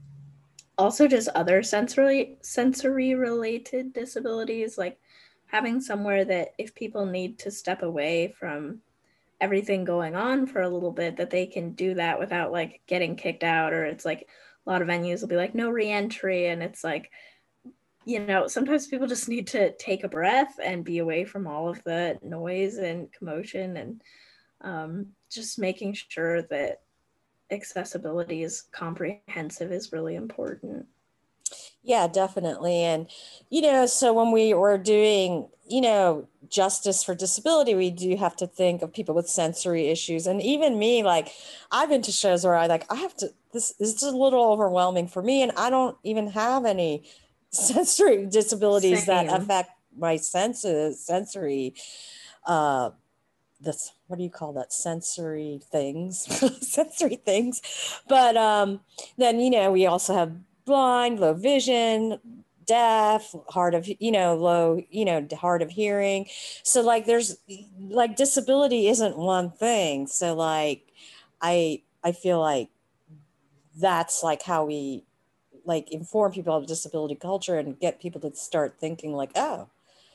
[0.79, 4.99] also just other sensory sensory related disabilities like
[5.47, 8.81] having somewhere that if people need to step away from
[9.41, 13.17] everything going on for a little bit that they can do that without like getting
[13.17, 14.29] kicked out or it's like
[14.67, 17.11] a lot of venues will be like no reentry and it's like
[18.07, 21.69] you know, sometimes people just need to take a breath and be away from all
[21.69, 24.01] of the noise and commotion and
[24.61, 26.83] um, just making sure that
[27.51, 30.87] accessibility is comprehensive is really important.
[31.83, 32.83] Yeah, definitely.
[32.83, 33.09] And,
[33.51, 38.37] you know, so when we were doing, you know, justice for disability, we do have
[38.37, 40.29] to think of people with sensory issues.
[40.29, 41.33] And even me, like,
[41.73, 44.45] I've been to shows where I like, I have to, this, this is a little
[44.45, 45.43] overwhelming for me.
[45.43, 47.05] And I don't even have any
[47.51, 49.27] sensory disabilities Same.
[49.27, 51.75] that affect my senses, sensory,
[52.47, 52.91] uh,
[53.61, 54.73] this what do you call that?
[54.73, 56.25] Sensory things
[56.69, 57.63] sensory things.
[58.09, 58.81] But um
[59.17, 62.19] then you know we also have blind low vision
[62.67, 66.27] deaf hard of you know low you know hard of hearing.
[66.65, 67.39] So like there's
[67.81, 70.07] like disability isn't one thing.
[70.07, 70.93] So like
[71.43, 72.71] i i feel like
[73.79, 75.05] that's like how we
[75.67, 79.69] like inform people of disability culture and get people to start thinking like oh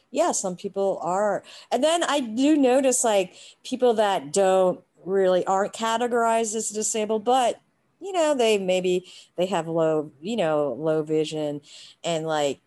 [0.10, 1.44] yeah some people are.
[1.72, 3.34] And then i do notice like
[3.64, 7.60] people that don't really aren't categorized as disabled but
[8.00, 9.06] you know they maybe
[9.38, 11.62] they have low you know low vision
[12.04, 12.60] and like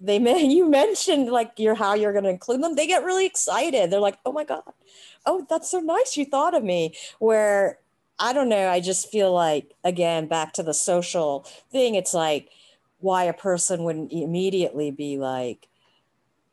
[0.00, 3.26] they may you mentioned like your how you're going to include them they get really
[3.26, 3.90] excited.
[3.90, 4.62] They're like oh my god.
[5.24, 6.94] Oh that's so nice you thought of me.
[7.18, 7.78] Where
[8.22, 8.68] I don't know.
[8.68, 11.40] I just feel like, again, back to the social
[11.72, 12.50] thing, it's like
[13.00, 15.66] why a person wouldn't immediately be like,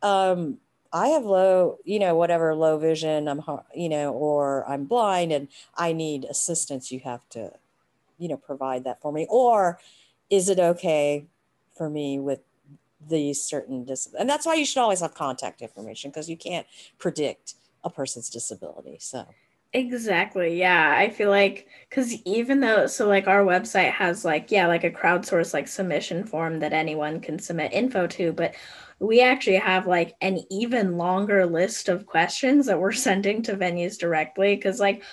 [0.02, 0.58] um,
[0.92, 3.42] I have low, you know, whatever low vision, I'm,
[3.76, 6.92] you know, or I'm blind and I need assistance.
[6.92, 7.52] You have to,
[8.18, 9.28] you know, provide that for me.
[9.30, 9.80] Or
[10.32, 11.28] is it okay
[11.78, 12.40] for me with
[13.08, 16.68] these certain dis- and that's why you should always have contact information because you can't
[16.98, 18.98] predict a person's disability.
[19.00, 19.28] So
[19.74, 20.58] Exactly.
[20.60, 20.96] Yeah.
[20.98, 24.90] I feel like because even though, so like our website has like, yeah, like a
[24.90, 28.56] crowdsourced like submission form that anyone can submit info to, but
[29.00, 33.98] we actually have like an even longer list of questions that we're sending to venues
[34.00, 34.58] directly.
[34.58, 35.04] Cause like,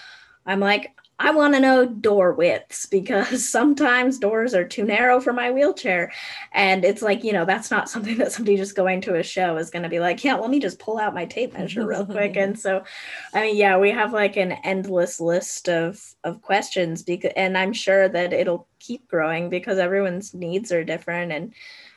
[0.47, 5.33] I'm like, I want to know door widths because sometimes doors are too narrow for
[5.33, 6.13] my wheelchair.
[6.53, 9.57] And it's like, you know, that's not something that somebody just going to a show
[9.57, 12.05] is going to be like, yeah, let me just pull out my tape measure real
[12.17, 12.37] quick.
[12.37, 12.85] And so,
[13.33, 17.73] I mean, yeah, we have like an endless list of, of questions because, and I'm
[17.73, 21.33] sure that it'll keep growing because everyone's needs are different.
[21.33, 21.55] And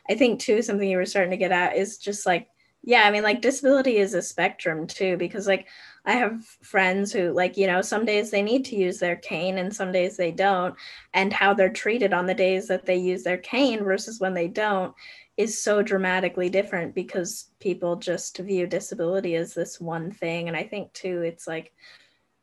[0.09, 2.47] I think too, something you were starting to get at is just like,
[2.83, 5.67] yeah, I mean, like disability is a spectrum too, because like
[6.09, 9.59] I have friends who, like, you know, some days they need to use their cane
[9.59, 10.73] and some days they don't.
[11.13, 14.47] And how they're treated on the days that they use their cane versus when they
[14.47, 14.95] don't
[15.37, 20.47] is so dramatically different because people just view disability as this one thing.
[20.47, 21.73] And I think, too, it's like,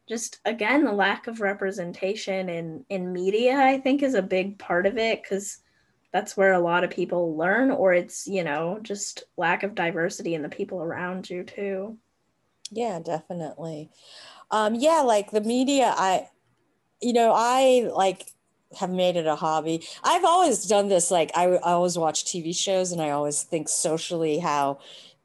[0.09, 4.87] just again the lack of representation in in media i think is a big part
[4.87, 5.59] of it because
[6.13, 10.37] that's where a lot of people learn or it's you know just lack of diversity
[10.37, 11.99] in the people around you too
[12.71, 13.91] yeah, definitely.
[14.51, 16.29] Um, yeah, like the media, I,
[17.01, 18.33] you know, I like
[18.79, 19.87] have made it a hobby.
[20.05, 21.11] I've always done this.
[21.11, 24.79] Like I, I always watch TV shows and I always think socially how,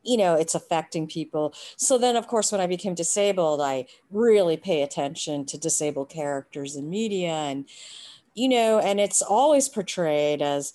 [0.04, 1.54] you know, it's affecting people.
[1.78, 6.76] So then, of course, when I became disabled, I really pay attention to disabled characters
[6.76, 7.68] in media and,
[8.34, 10.74] you know, and it's always portrayed as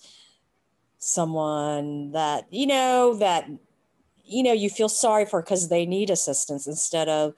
[0.99, 3.49] someone that, you know, that
[4.27, 7.33] you know you feel sorry for because they need assistance instead of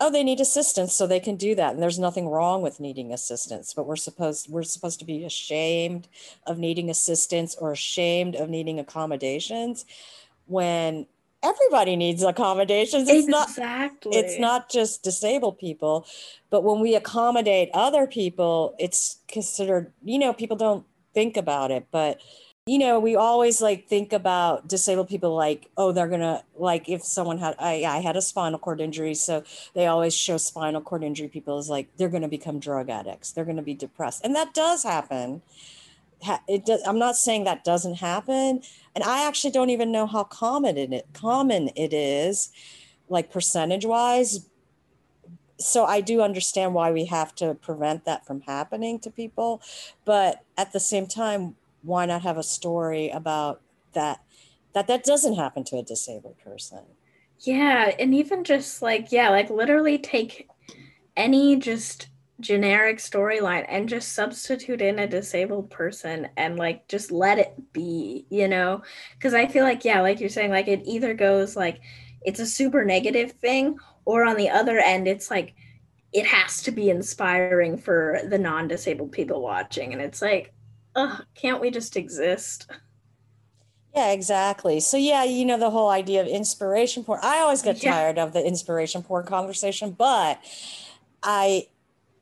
[0.00, 3.12] oh they need assistance so they can do that and there's nothing wrong with needing
[3.12, 6.08] assistance but we're supposed we're supposed to be ashamed
[6.46, 9.84] of needing assistance or ashamed of needing accommodations
[10.46, 11.06] when
[11.42, 14.10] everybody needs accommodations it's exactly.
[14.10, 16.06] not it's not just disabled people
[16.50, 20.84] but when we accommodate other people it's considered you know people don't
[21.14, 22.20] think about it but
[22.66, 27.02] you know we always like think about disabled people like oh they're gonna like if
[27.02, 31.04] someone had i, I had a spinal cord injury so they always show spinal cord
[31.04, 34.52] injury people as like they're gonna become drug addicts they're gonna be depressed and that
[34.52, 35.42] does happen.
[36.48, 38.62] It does i'm not saying that doesn't happen
[38.94, 42.50] and i actually don't even know how common it common it is
[43.08, 44.46] like percentage wise
[45.58, 49.60] so i do understand why we have to prevent that from happening to people
[50.06, 51.54] but at the same time
[51.86, 54.20] why not have a story about that
[54.74, 56.82] that that doesn't happen to a disabled person?
[57.40, 60.48] Yeah and even just like yeah like literally take
[61.16, 67.38] any just generic storyline and just substitute in a disabled person and like just let
[67.38, 68.82] it be you know?
[69.14, 71.80] Because i feel like yeah like you're saying like it either goes like
[72.22, 75.54] it's a super negative thing or on the other end it's like
[76.16, 79.92] it has to be inspiring for the non-disabled people watching.
[79.92, 80.54] And it's like
[80.96, 82.68] oh, can't we just exist?
[83.94, 84.80] Yeah, exactly.
[84.80, 87.20] So yeah, you know the whole idea of inspiration porn.
[87.22, 87.92] I always get Yeah.
[87.92, 90.38] tired of the inspiration porn conversation, but
[91.22, 91.68] I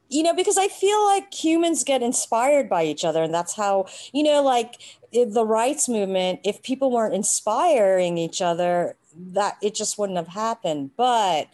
[0.09, 3.87] you know because I feel like humans get inspired by each other and that's how,
[4.13, 4.77] you know, like
[5.13, 10.91] the rights movement, if people weren't inspiring each other, that it just wouldn't have happened.
[10.97, 11.49] But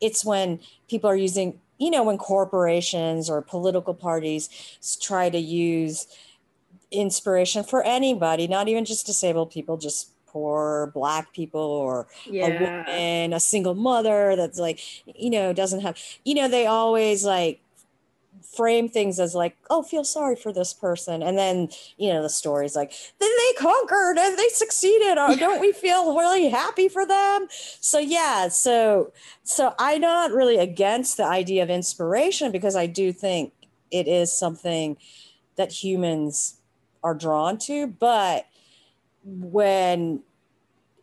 [0.00, 4.48] it's when people are using, you know, when corporations or political parties
[5.00, 6.06] try to use
[6.90, 12.48] inspiration for anybody, not even just disabled people, just poor black people or a Yeah.
[12.48, 17.60] woman, a single mother that's like, you know, doesn't have, you know, they always like
[18.56, 21.22] frame things as like, oh, feel sorry for this person.
[21.22, 25.18] And then, you know, the story's like, then they conquered and they succeeded.
[25.18, 27.46] Oh, don't we feel really happy for them?
[27.80, 33.12] So yeah, so so I'm not really against the idea of inspiration because I do
[33.12, 33.52] think
[33.90, 34.96] it is something
[35.56, 36.59] that humans
[37.02, 38.46] are drawn to, but
[39.24, 40.22] when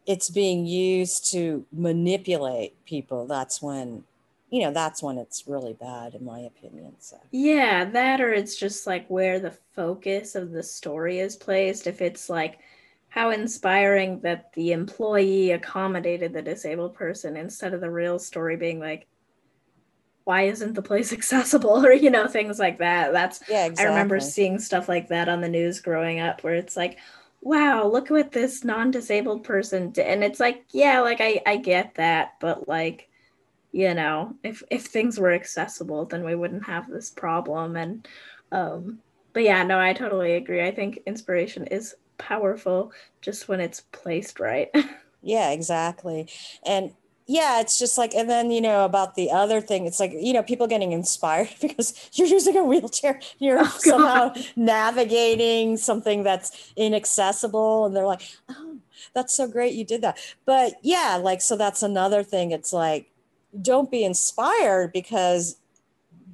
[0.06, 4.04] it's being used to manipulate people, that's when,
[4.50, 6.94] you know, that's when it's really bad, in my opinion.
[7.00, 11.88] So, Yeah, that or it's just like where the focus of the story is placed.
[11.88, 12.60] If it's like
[13.10, 18.80] how inspiring that the employee accommodated the disabled person instead of the real story being
[18.80, 19.08] like,
[20.28, 21.86] why isn't the place accessible?
[21.86, 23.14] Or, you know, things like that.
[23.14, 23.86] That's, yeah, exactly.
[23.86, 26.98] I remember seeing stuff like that on the news growing up where it's like,
[27.42, 30.08] wow, look what this non disabled person did.
[30.08, 33.10] And it's like, yeah, like I, I get that, but like,
[33.74, 38.08] you know if if things were accessible then we wouldn't have this problem and
[38.54, 38.98] um
[39.34, 44.40] but yeah no i totally agree i think inspiration is powerful just when it's placed
[44.40, 44.70] right
[45.22, 46.30] Yeah, exactly.
[46.66, 46.94] And
[47.28, 50.32] yeah, it's just like, and then, you know, about the other thing, it's like, you
[50.32, 56.72] know, people getting inspired because you're using a wheelchair, you're Oh, somehow navigating something that's
[56.78, 57.86] inaccessible.
[57.86, 58.78] And they're like, oh,
[59.14, 60.18] that's so great you did that.
[60.46, 62.52] But yeah, like, so that's another thing.
[62.52, 63.12] It's like,
[63.62, 65.58] don't be inspired because,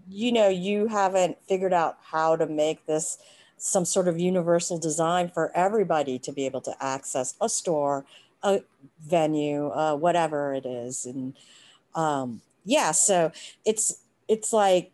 [0.07, 3.17] you know, you haven't figured out how to make this
[3.57, 8.05] some sort of universal design for everybody to be able to access a store,
[8.43, 8.61] a
[9.05, 11.05] venue, uh, whatever it is.
[11.05, 11.35] And
[11.95, 13.31] um, yeah, so
[13.65, 14.91] it's it's like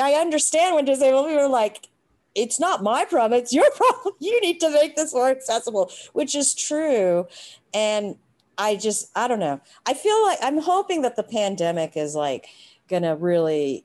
[0.00, 1.88] I understand when disabled people are like,
[2.34, 4.14] it's not my problem, it's your problem.
[4.20, 7.26] You need to make this more accessible, which is true.
[7.74, 8.16] And
[8.58, 9.60] I just I don't know.
[9.86, 12.48] I feel like I'm hoping that the pandemic is like
[12.88, 13.84] gonna really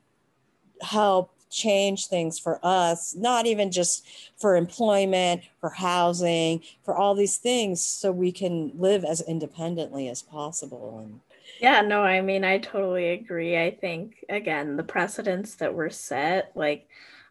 [0.82, 4.06] help change things for us, not even just
[4.36, 10.22] for employment, for housing, for all these things, so we can live as independently as
[10.22, 11.00] possible.
[11.02, 11.20] And
[11.60, 16.52] yeah no i mean i totally agree i think again the precedents that were set
[16.54, 16.86] like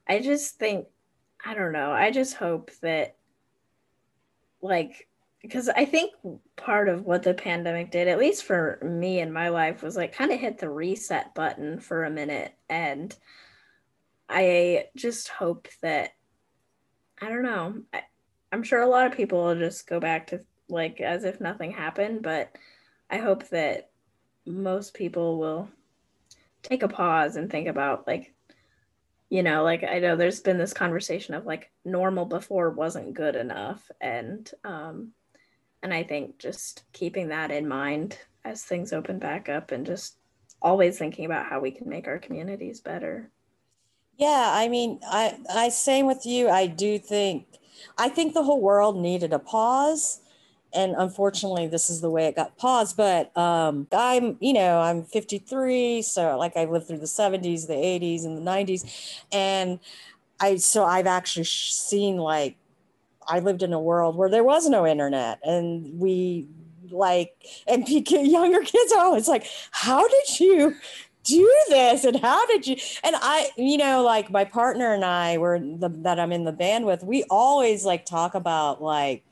[0.08, 0.88] i just think
[1.45, 3.15] i don't know i just hope that
[4.62, 5.08] like
[5.41, 6.13] because I think
[6.56, 10.13] part of what the pandemic did, at least for me in my life, was like
[10.13, 12.53] kind of hit the reset button for a minute.
[12.69, 13.15] And
[14.29, 16.11] I just hope that,
[17.21, 18.01] I don't know, I,
[18.51, 21.71] I'm sure a lot of people will just go back to like as if nothing
[21.71, 22.55] happened, but
[23.09, 23.89] I hope that
[24.45, 25.69] most people will
[26.63, 28.33] take a pause and think about like,
[29.29, 33.35] you know, like I know there's been this conversation of like normal before wasn't good
[33.35, 33.89] enough.
[33.99, 35.11] And, um,
[35.83, 40.17] and I think just keeping that in mind as things open back up and just
[40.61, 43.29] always thinking about how we can make our communities better.
[44.17, 46.49] Yeah, I mean, I I same with you.
[46.49, 47.45] I do think
[47.97, 50.21] I think the whole world needed a pause.
[50.73, 52.97] And unfortunately, this is the way it got paused.
[52.97, 57.73] But um, I'm, you know, I'm 53, so like I lived through the 70s, the
[57.75, 58.84] 80s, and the 90s,
[59.32, 59.80] and
[60.39, 62.58] I so I've actually seen like
[63.27, 66.47] I lived in a world where there was no internet, and we
[66.89, 67.36] like
[67.67, 70.75] and younger kids are always like, "How did you
[71.27, 75.37] do this?" and "How did you?" And I, you know, like my partner and I
[75.37, 77.03] were the, that I'm in the band with.
[77.03, 79.23] We always like talk about like,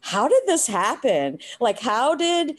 [0.00, 1.38] how did this happen?
[1.60, 2.58] Like, how did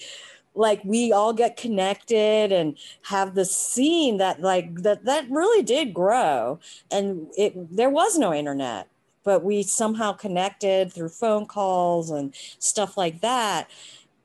[0.53, 5.93] like we all get connected and have the scene that like that that really did
[5.93, 6.59] grow
[6.91, 8.87] and it there was no internet
[9.23, 13.69] but we somehow connected through phone calls and stuff like that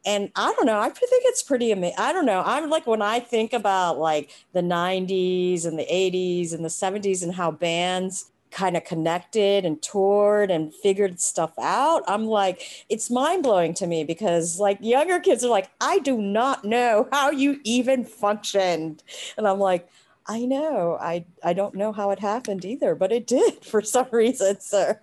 [0.07, 3.03] and i don't know i think it's pretty amazing i don't know i'm like when
[3.03, 8.31] i think about like the 90s and the 80s and the 70s and how bands
[8.53, 14.05] kind of connected and toured and figured stuff out i'm like it's mind-blowing to me
[14.05, 19.03] because like younger kids are like i do not know how you even functioned
[19.37, 19.89] and i'm like
[20.29, 20.99] I know.
[21.01, 24.61] I I don't know how it happened either, but it did for some reason.
[24.61, 25.01] sir.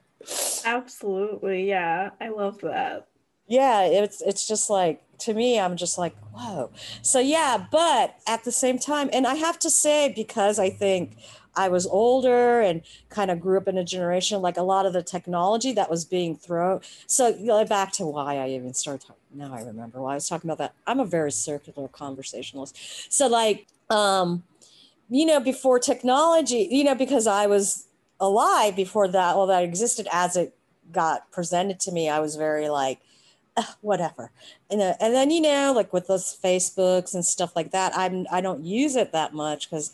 [0.65, 1.67] Absolutely.
[1.67, 2.11] Yeah.
[2.19, 3.07] I love that.
[3.47, 6.71] Yeah it's it's just like to me i'm just like whoa.
[7.01, 11.15] So yeah but at the same time and i have to say because i think
[11.55, 14.93] i was older and kind of grew up in a generation like a lot of
[14.93, 17.33] the technology that was being thrown so
[17.65, 20.57] back to why i even started talking now i remember why i was talking about
[20.57, 20.73] that.
[20.87, 23.11] I'm a very circular conversationalist.
[23.11, 24.43] So like um
[25.09, 27.87] you know before technology you know because i was
[28.19, 30.55] alive before that all that existed as it
[30.91, 32.99] got presented to me i was very like
[33.81, 34.31] whatever.
[34.69, 38.41] And, and then you know like with those facebooks and stuff like that i'm i
[38.41, 39.91] don't use it that much because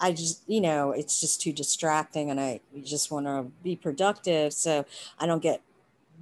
[0.00, 4.52] i just you know it's just too distracting and i just want to be productive
[4.52, 4.84] so
[5.18, 5.60] i don't get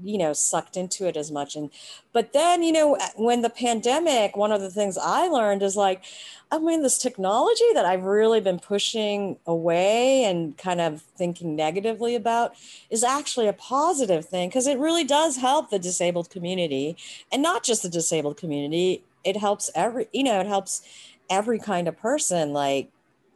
[0.03, 1.57] you know sucked into it as much.
[1.57, 1.71] And
[2.13, 6.03] but then you know when the pandemic one of the things i learned is like
[6.51, 12.15] i mean this technology that i've really been pushing away and kind of thinking negatively
[12.15, 12.55] about
[12.91, 16.97] is actually a positive thing because it really does help the disabled community.
[17.33, 20.83] And not just the disabled community it helps every you know it helps
[21.29, 22.91] every kind of person like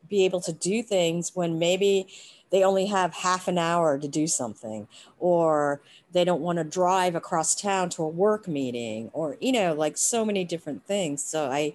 [0.08, 2.06] be able to do things when maybe
[2.54, 4.86] they only have half an hour to do something
[5.18, 5.80] or
[6.12, 9.96] they don't want to drive across town to a work meeting or you know like
[9.96, 11.24] so many different things.
[11.24, 11.72] So i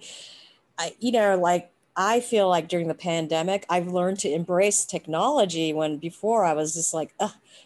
[0.78, 5.74] i you know like i feel like during the pandemic i've learned to embrace technology
[5.74, 7.12] when before i was just like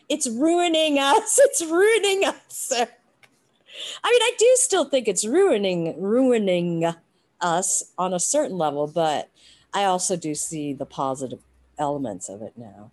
[0.09, 2.73] it's ruining us it's ruining us.
[4.05, 6.93] I mean i do still think it's ruining ruining
[7.41, 9.31] us on a certain level but
[9.73, 11.39] i also do see the positive
[11.79, 12.91] elements of it now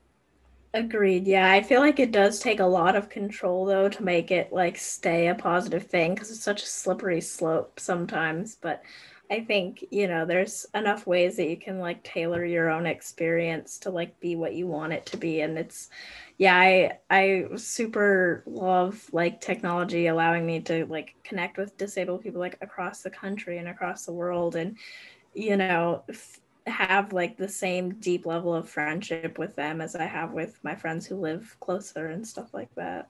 [0.74, 1.28] Agreed.
[1.28, 4.54] Yeah, I feel like it does take a lot of control though to make it
[4.54, 8.56] like stay a positive thing because it's such a slippery slope sometimes.
[8.56, 8.82] But
[9.30, 13.80] I think, you know, there's enough ways that you can like tailor your own experience
[13.80, 15.42] to like be what you want it to be.
[15.42, 15.90] And it's
[16.38, 22.40] yeah, I I super love like technology allowing me to like connect with disabled people
[22.40, 24.78] like across the country and across the world and
[25.34, 26.04] you know,
[26.68, 30.76] have like the same deep level of friendship with them as I have with my
[30.76, 33.10] friends who live closer and stuff like that.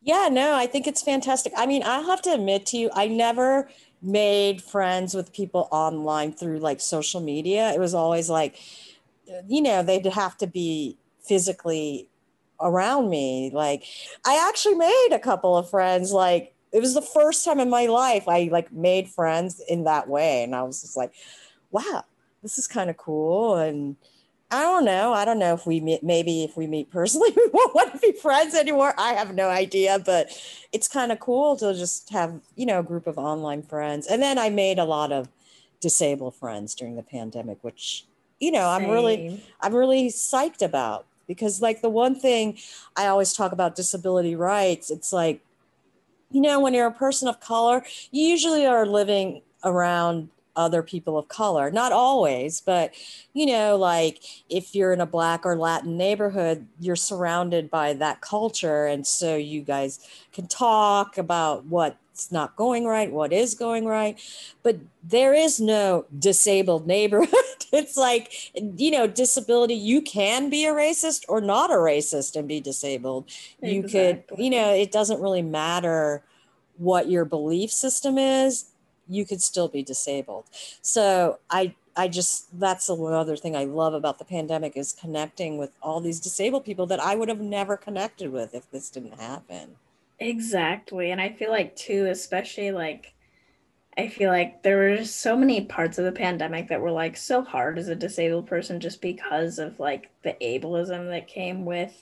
[0.00, 1.52] Yeah, no, I think it's fantastic.
[1.56, 3.68] I mean, I have to admit to you, I never
[4.00, 7.72] made friends with people online through like social media.
[7.72, 8.58] It was always like,
[9.48, 12.08] you know, they'd have to be physically
[12.60, 13.50] around me.
[13.52, 13.84] Like,
[14.24, 16.12] I actually made a couple of friends.
[16.12, 20.08] Like, it was the first time in my life I like made friends in that
[20.08, 20.42] way.
[20.42, 21.12] And I was just like,
[21.70, 22.04] wow,
[22.46, 23.56] this is kind of cool.
[23.56, 23.96] And
[24.52, 25.12] I don't know.
[25.12, 27.98] I don't know if we meet, maybe if we meet personally, we won't want to
[27.98, 28.94] be friends anymore.
[28.96, 30.30] I have no idea, but
[30.72, 34.06] it's kind of cool to just have, you know, a group of online friends.
[34.06, 35.28] And then I made a lot of
[35.80, 38.06] disabled friends during the pandemic, which,
[38.38, 38.84] you know, Same.
[38.84, 42.58] I'm really, I'm really psyched about because like the one thing
[42.96, 45.40] I always talk about disability rights, it's like,
[46.30, 51.18] you know, when you're a person of color, you usually are living around other people
[51.18, 51.70] of color.
[51.70, 52.94] Not always, but
[53.34, 58.20] you know, like if you're in a black or Latin neighborhood, you're surrounded by that
[58.20, 58.86] culture.
[58.86, 60.00] And so you guys
[60.32, 64.18] can talk about what's not going right, what is going right.
[64.62, 67.34] But there is no disabled neighborhood.
[67.72, 72.48] it's like, you know, disability, you can be a racist or not a racist and
[72.48, 73.26] be disabled.
[73.62, 73.74] Exactly.
[73.74, 76.22] You could, you know, it doesn't really matter
[76.78, 78.66] what your belief system is
[79.08, 80.44] you could still be disabled.
[80.82, 85.72] So I I just that's another thing I love about the pandemic is connecting with
[85.82, 89.76] all these disabled people that I would have never connected with if this didn't happen.
[90.18, 91.10] Exactly.
[91.10, 93.14] And I feel like too, especially like
[93.98, 97.42] I feel like there were so many parts of the pandemic that were like so
[97.42, 101.94] hard as a disabled person just because of like the ableism that came with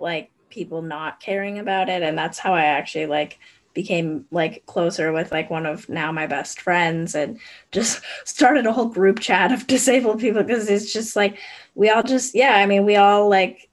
[0.00, 2.02] like people not caring about it.
[2.02, 3.38] And that's how I actually like
[3.74, 7.38] became like closer with like one of now my best friends and
[7.70, 11.38] just started a whole group chat of disabled people because it's just like
[11.74, 13.68] we all just yeah i mean we all like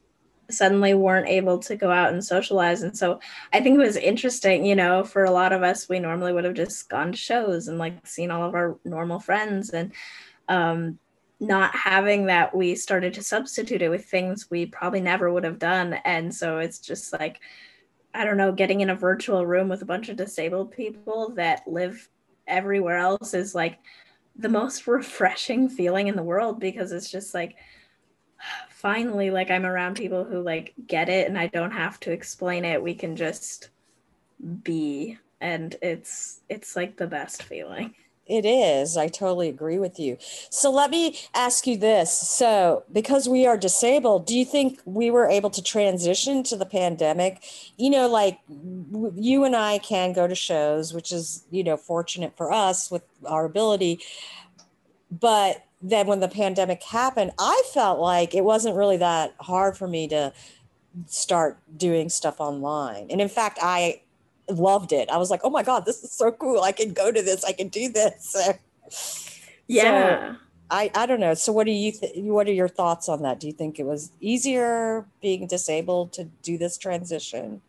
[0.51, 2.81] suddenly weren't able to go out and socialize.
[2.81, 3.19] And so
[3.53, 6.43] i think it was interesting you know for a lot of us we normally would
[6.43, 9.91] have just gone to shows and like seen all of our normal friends and
[10.47, 10.97] um
[11.39, 15.59] not having that we started to substitute it with things we probably never would have
[15.59, 15.93] done.
[16.03, 17.39] And so it's just like
[18.13, 21.67] I don't know, getting in a virtual room with a bunch of disabled people that
[21.67, 22.09] live
[22.47, 23.79] everywhere else is like
[24.35, 27.55] the most refreshing feeling in the world because it's just like
[28.69, 32.65] finally like I'm around people who like get it and I don't have to explain
[32.65, 32.81] it.
[32.81, 33.69] We can just
[34.63, 37.93] be and it's it's like the best feeling.
[38.29, 38.95] It is.
[38.95, 40.17] I totally agree with you.
[40.51, 42.11] So let me ask you this.
[42.11, 46.65] So, because we are disabled, do you think we were able to transition to the
[46.65, 47.43] pandemic?
[47.77, 48.39] You know, like
[49.15, 53.01] you and I can go to shows, which is, you know, fortunate for us with
[53.25, 53.99] our ability.
[55.09, 59.87] But then when the pandemic happened, I felt like it wasn't really that hard for
[59.87, 60.33] me to
[61.07, 63.07] start doing stuff online.
[63.09, 64.01] And in fact, I
[64.51, 65.09] loved it.
[65.09, 66.61] I was like, oh my God, this is so cool.
[66.61, 67.43] I can go to this.
[67.43, 68.35] I can do this.
[69.67, 70.33] yeah.
[70.33, 70.37] So
[70.71, 71.33] I, I don't know.
[71.33, 73.39] So what do you th- what are your thoughts on that?
[73.39, 77.61] Do you think it was easier being disabled to do this transition?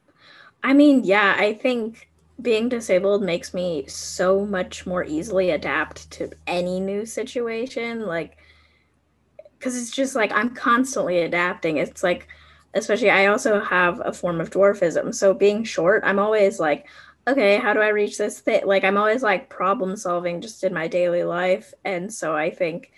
[0.63, 2.11] I mean, yeah, I think
[2.43, 8.39] being disabled makes me so much more easily adapt to any new situation like
[9.59, 11.79] cuz it's just like I'm constantly adapting.
[11.79, 12.29] It's like
[12.75, 15.15] especially I also have a form of dwarfism.
[15.15, 16.87] So being short, I'm always like,
[17.27, 18.67] okay, how do I reach this thing?
[18.67, 21.75] Like I'm always like problem solving just in my daily life.
[21.85, 22.93] And so I think,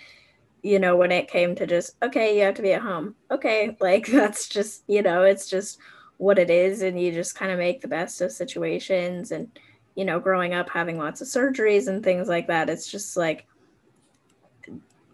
[0.62, 3.14] you know, when it came to just, okay, you have to be at home.
[3.30, 5.78] Okay, like that's just, you know, it's just
[6.18, 6.82] what it is.
[6.82, 9.32] And you just kind of make the best of situations.
[9.32, 9.48] And,
[9.94, 13.46] you know, growing up having lots of surgeries and things like that, it's just like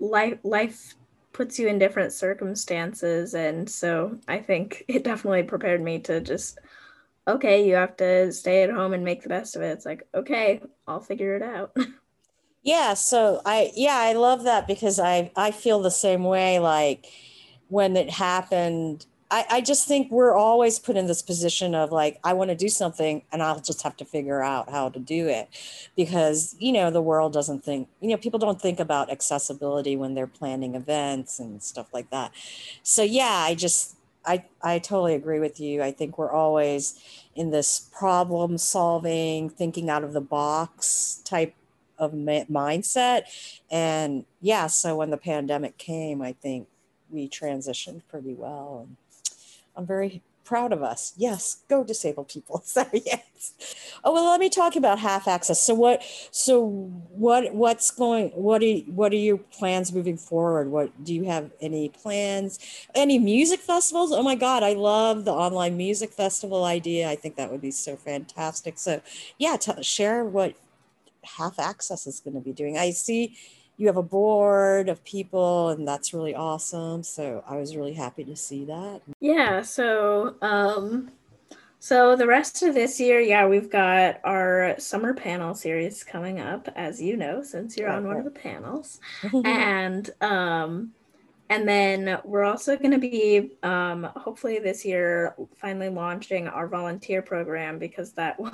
[0.00, 0.94] life life
[1.38, 6.58] puts you in different circumstances and so i think it definitely prepared me to just
[7.28, 9.68] okay you have to stay at home and make the best of it.
[9.68, 11.76] It's like okay i'll figure it out.
[12.64, 17.06] Yeah so i yeah i love that because i i feel the same way like
[17.68, 22.18] when it happened I, I just think we're always put in this position of like,
[22.24, 25.28] I want to do something and I'll just have to figure out how to do
[25.28, 25.48] it
[25.96, 30.14] because, you know, the world doesn't think, you know, people don't think about accessibility when
[30.14, 32.32] they're planning events and stuff like that.
[32.82, 35.82] So, yeah, I just, I, I totally agree with you.
[35.82, 36.98] I think we're always
[37.34, 41.54] in this problem solving, thinking out of the box type
[41.98, 43.24] of mindset.
[43.70, 46.68] And yeah, so when the pandemic came, I think
[47.10, 48.86] we transitioned pretty well.
[48.86, 48.96] And,
[49.78, 51.14] I'm very proud of us.
[51.16, 52.62] Yes, go disabled people.
[52.66, 53.54] So yes.
[54.04, 55.62] Oh well, let me talk about half access.
[55.62, 56.02] So what?
[56.32, 57.54] So what?
[57.54, 58.30] What's going?
[58.30, 60.70] What are what are your plans moving forward?
[60.70, 62.58] What do you have any plans?
[62.94, 64.12] Any music festivals?
[64.12, 67.08] Oh my God, I love the online music festival idea.
[67.08, 68.78] I think that would be so fantastic.
[68.78, 69.00] So
[69.38, 70.54] yeah, t- share what
[71.38, 72.78] half access is going to be doing.
[72.78, 73.36] I see
[73.78, 77.02] you have a board of people and that's really awesome.
[77.02, 79.00] So i was really happy to see that.
[79.20, 81.10] Yeah so um
[81.80, 86.68] so the rest of this year yeah we've got our summer panel series coming up
[86.74, 89.00] as you know since you're on one of the panels.
[89.44, 90.92] And um
[91.50, 97.22] and then we're also going to be um, hopefully this year finally launching our volunteer
[97.22, 98.52] program because that will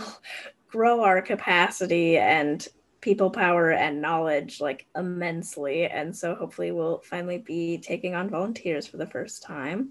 [0.68, 2.68] grow our capacity and
[3.05, 5.86] people power and knowledge like immensely.
[5.86, 9.90] And so hopefully we'll finally be taking on volunteers for the first time.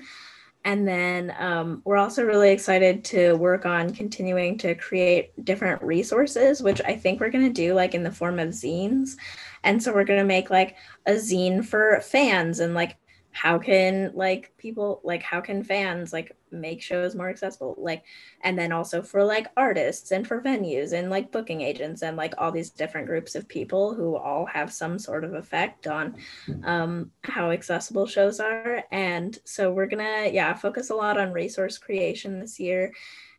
[0.66, 6.64] And then um, we're also really excited to work on continuing to create different resources
[6.64, 9.16] which i think we're going to do like in the form of zines.
[9.64, 12.98] And so we're going to make like a zine for fans and like
[13.34, 17.76] how can like people like how can fans like make shows more accessible?
[17.80, 18.04] Like
[18.42, 22.36] and then also for like artists and for venues and like booking agents and like
[22.38, 26.16] all these different groups of people who all have some sort of effect on
[26.64, 28.84] um, how accessible shows are.
[28.92, 32.94] And so we're gonna yeah focus a lot on resource creation this year.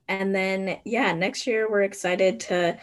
[0.08, 2.76] And then yeah next year we're excited to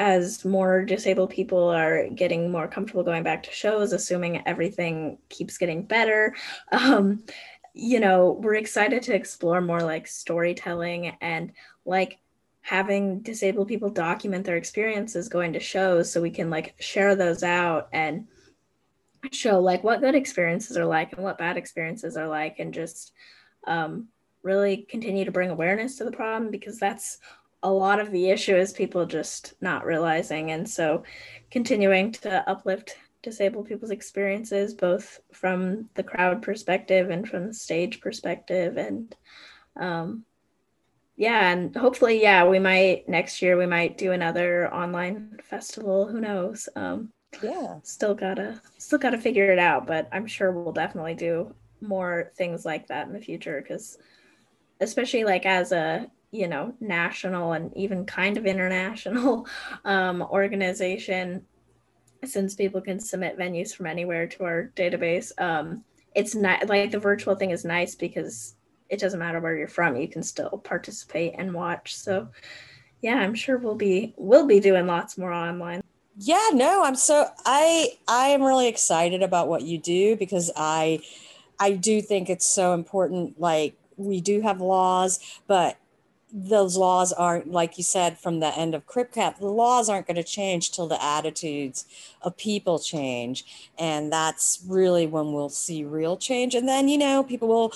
[0.00, 5.58] as more disabled people are getting more comfortable going back to shows, assuming everything keeps
[5.58, 6.34] getting better,
[6.72, 7.22] um,
[7.74, 11.52] you know, we're excited to explore more like storytelling and
[11.84, 12.18] like
[12.62, 17.42] having disabled people document their experiences going to shows so we can like share those
[17.42, 18.26] out and
[19.32, 23.12] show like what good experiences are like and what bad experiences are like and just
[23.66, 24.08] um,
[24.42, 27.18] really continue to bring awareness to the problem because that's
[27.62, 30.50] a lot of the issue is people just not realizing.
[30.50, 31.02] And so
[31.50, 38.00] continuing to uplift disabled people's experiences, both from the crowd perspective and from the stage
[38.00, 38.76] perspective.
[38.76, 39.14] And
[39.76, 40.24] um,
[41.16, 46.06] yeah, and hopefully, yeah, we might next year, we might do another online festival.
[46.06, 46.68] Who knows?
[46.76, 47.76] Um, yeah.
[47.82, 52.64] Still gotta, still gotta figure it out, but I'm sure we'll definitely do more things
[52.64, 53.98] like that in the future because
[54.80, 59.46] especially like as a you know national and even kind of international
[59.84, 61.44] um, organization
[62.24, 66.98] since people can submit venues from anywhere to our database um, it's not like the
[66.98, 68.54] virtual thing is nice because
[68.88, 71.94] it doesn't matter where you're from you can still participate and watch.
[71.94, 72.28] So
[73.02, 75.82] yeah i'm sure we'll be we'll be doing lots more online.
[76.22, 81.00] Yeah, no, I'm so I I am really excited about what you do because I
[81.58, 85.78] I do think it's so important like we do have laws, but
[86.32, 90.06] those laws aren't like you said from the end of Crip Camp, the laws aren't
[90.06, 91.84] going to change till the attitudes
[92.22, 93.72] of people change.
[93.78, 96.54] And that's really when we'll see real change.
[96.54, 97.72] And then, you know, people will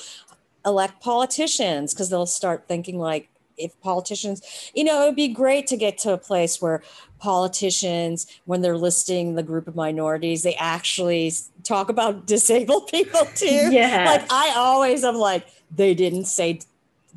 [0.65, 5.67] elect politicians because they'll start thinking like if politicians, you know, it would be great
[5.69, 6.83] to get to a place where
[7.19, 11.33] politicians, when they're listing the group of minorities, they actually
[11.63, 13.71] talk about disabled people too.
[13.73, 14.05] Yeah.
[14.07, 16.61] Like I always am like, they didn't say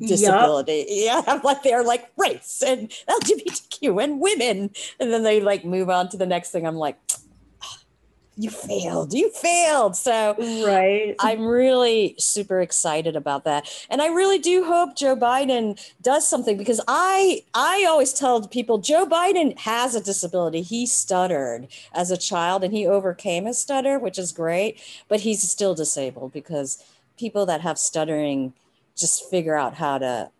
[0.00, 0.84] disability.
[0.88, 0.88] Yep.
[1.08, 1.22] Yeah.
[1.26, 4.70] I'm like they're like race and LGBTQ and women.
[5.00, 6.66] And then they like move on to the next thing.
[6.66, 6.98] I'm like,
[7.62, 7.78] ah,
[8.36, 10.34] you failed you failed so
[10.64, 16.28] right i'm really super excited about that and i really do hope joe biden does
[16.28, 22.12] something because i i always tell people joe biden has a disability he stuttered as
[22.12, 26.82] a child and he overcame his stutter which is great but he's still disabled because
[27.18, 28.52] people that have stuttering
[28.98, 30.30] just figure out how to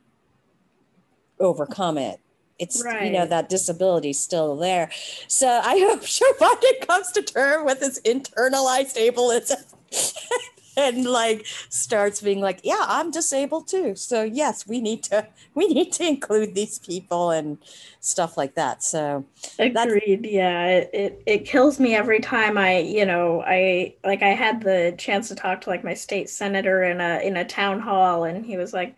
[1.40, 2.20] overcome it.
[2.58, 3.06] It's right.
[3.06, 4.90] you know that disability still there.
[5.28, 9.64] So i hope biden comes to term with his internalized ableism
[10.78, 15.66] and like starts being like yeah i'm disabled too so yes we need to we
[15.68, 17.58] need to include these people and
[18.00, 19.24] stuff like that so
[19.58, 24.30] agreed yeah it, it it kills me every time i you know i like i
[24.30, 27.80] had the chance to talk to like my state senator in a in a town
[27.80, 28.96] hall and he was like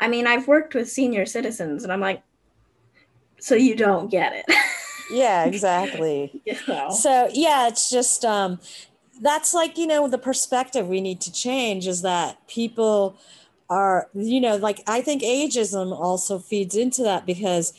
[0.00, 2.22] i mean i've worked with senior citizens and i'm like
[3.44, 4.46] so you don't get it.
[5.10, 6.40] yeah, exactly.
[6.46, 6.88] Yeah.
[6.88, 8.58] So yeah, it's just um
[9.20, 13.16] that's like, you know, the perspective we need to change is that people
[13.70, 17.72] are, you know, like I think ageism also feeds into that because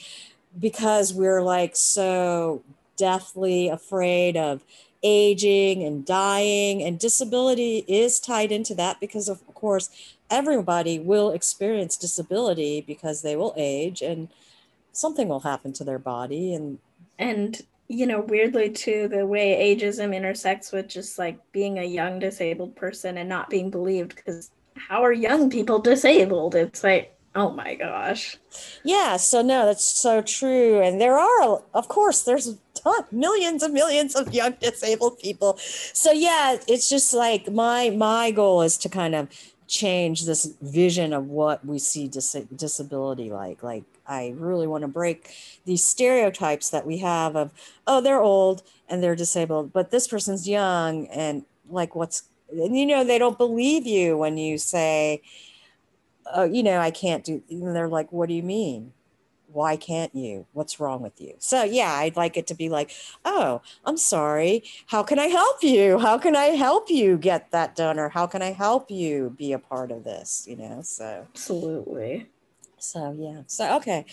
[0.60, 2.64] because we're like so
[2.98, 4.64] deathly afraid of
[5.04, 9.90] aging and dying and disability is tied into that because of course
[10.32, 14.30] everybody will experience disability because they will age and
[14.94, 16.80] something will happen to their body and
[17.20, 22.20] and you know weirdly too the way ageism intersects with just like being a young
[22.20, 26.56] disabled person and not being believed because how are young people disabled?
[26.56, 28.38] It's like oh my gosh.
[28.84, 33.74] Yeah so no that's so true and there are of course there's ton, millions and
[33.74, 35.58] millions of young disabled people.
[35.58, 39.30] So yeah it's just like my my goal is to kind of
[39.68, 44.88] change this vision of what we see dis- disability like like i really want to
[44.88, 45.32] break
[45.66, 47.52] these stereotypes that we have of
[47.88, 52.86] oh they're old and they're disabled but this person's young and like what's and you
[52.86, 55.22] know they don't believe you when you say
[56.34, 58.92] oh you know i can't do and they're like what do you mean
[59.56, 60.46] why can't you?
[60.52, 61.34] What's wrong with you?
[61.40, 62.92] So, yeah, I'd like it to be like,
[63.24, 64.64] oh, I'm sorry.
[64.88, 65.98] How can I help you?
[65.98, 67.98] How can I help you get that done?
[67.98, 70.46] Or how can I help you be a part of this?
[70.48, 71.26] You know, so.
[71.34, 72.28] Absolutely.
[72.78, 73.42] So, yeah.
[73.48, 74.06] So, okay.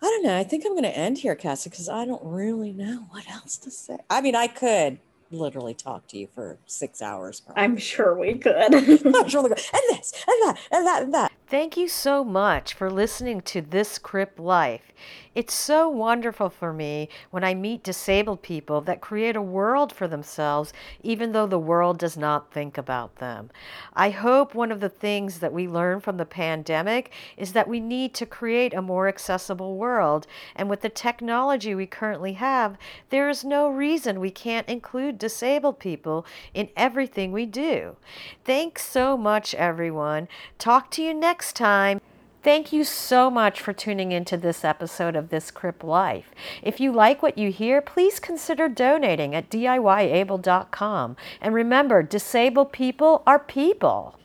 [0.00, 0.36] I don't know.
[0.36, 3.56] I think I'm going to end here, Cassie, because I don't really know what else
[3.58, 3.98] to say.
[4.10, 4.98] I mean, I could
[5.30, 7.40] literally talk to you for six hours.
[7.40, 7.62] Probably.
[7.64, 8.54] I'm sure we could.
[8.74, 9.62] I'm sure we could.
[9.72, 11.32] And this, and that, and that, and that.
[11.46, 14.92] Thank you so much for listening to This Crip Life.
[15.34, 20.06] It's so wonderful for me when I meet disabled people that create a world for
[20.06, 23.50] themselves, even though the world does not think about them.
[23.94, 27.80] I hope one of the things that we learn from the pandemic is that we
[27.80, 30.26] need to create a more accessible world.
[30.54, 32.76] And with the technology we currently have,
[33.08, 37.96] there is no reason we can't include disabled people in everything we do.
[38.44, 40.28] Thanks so much, everyone.
[40.58, 42.02] Talk to you next time.
[42.42, 46.32] Thank you so much for tuning into this episode of This Crip Life.
[46.60, 51.16] If you like what you hear, please consider donating at DIYabled.com.
[51.40, 54.18] And remember, disabled people are people.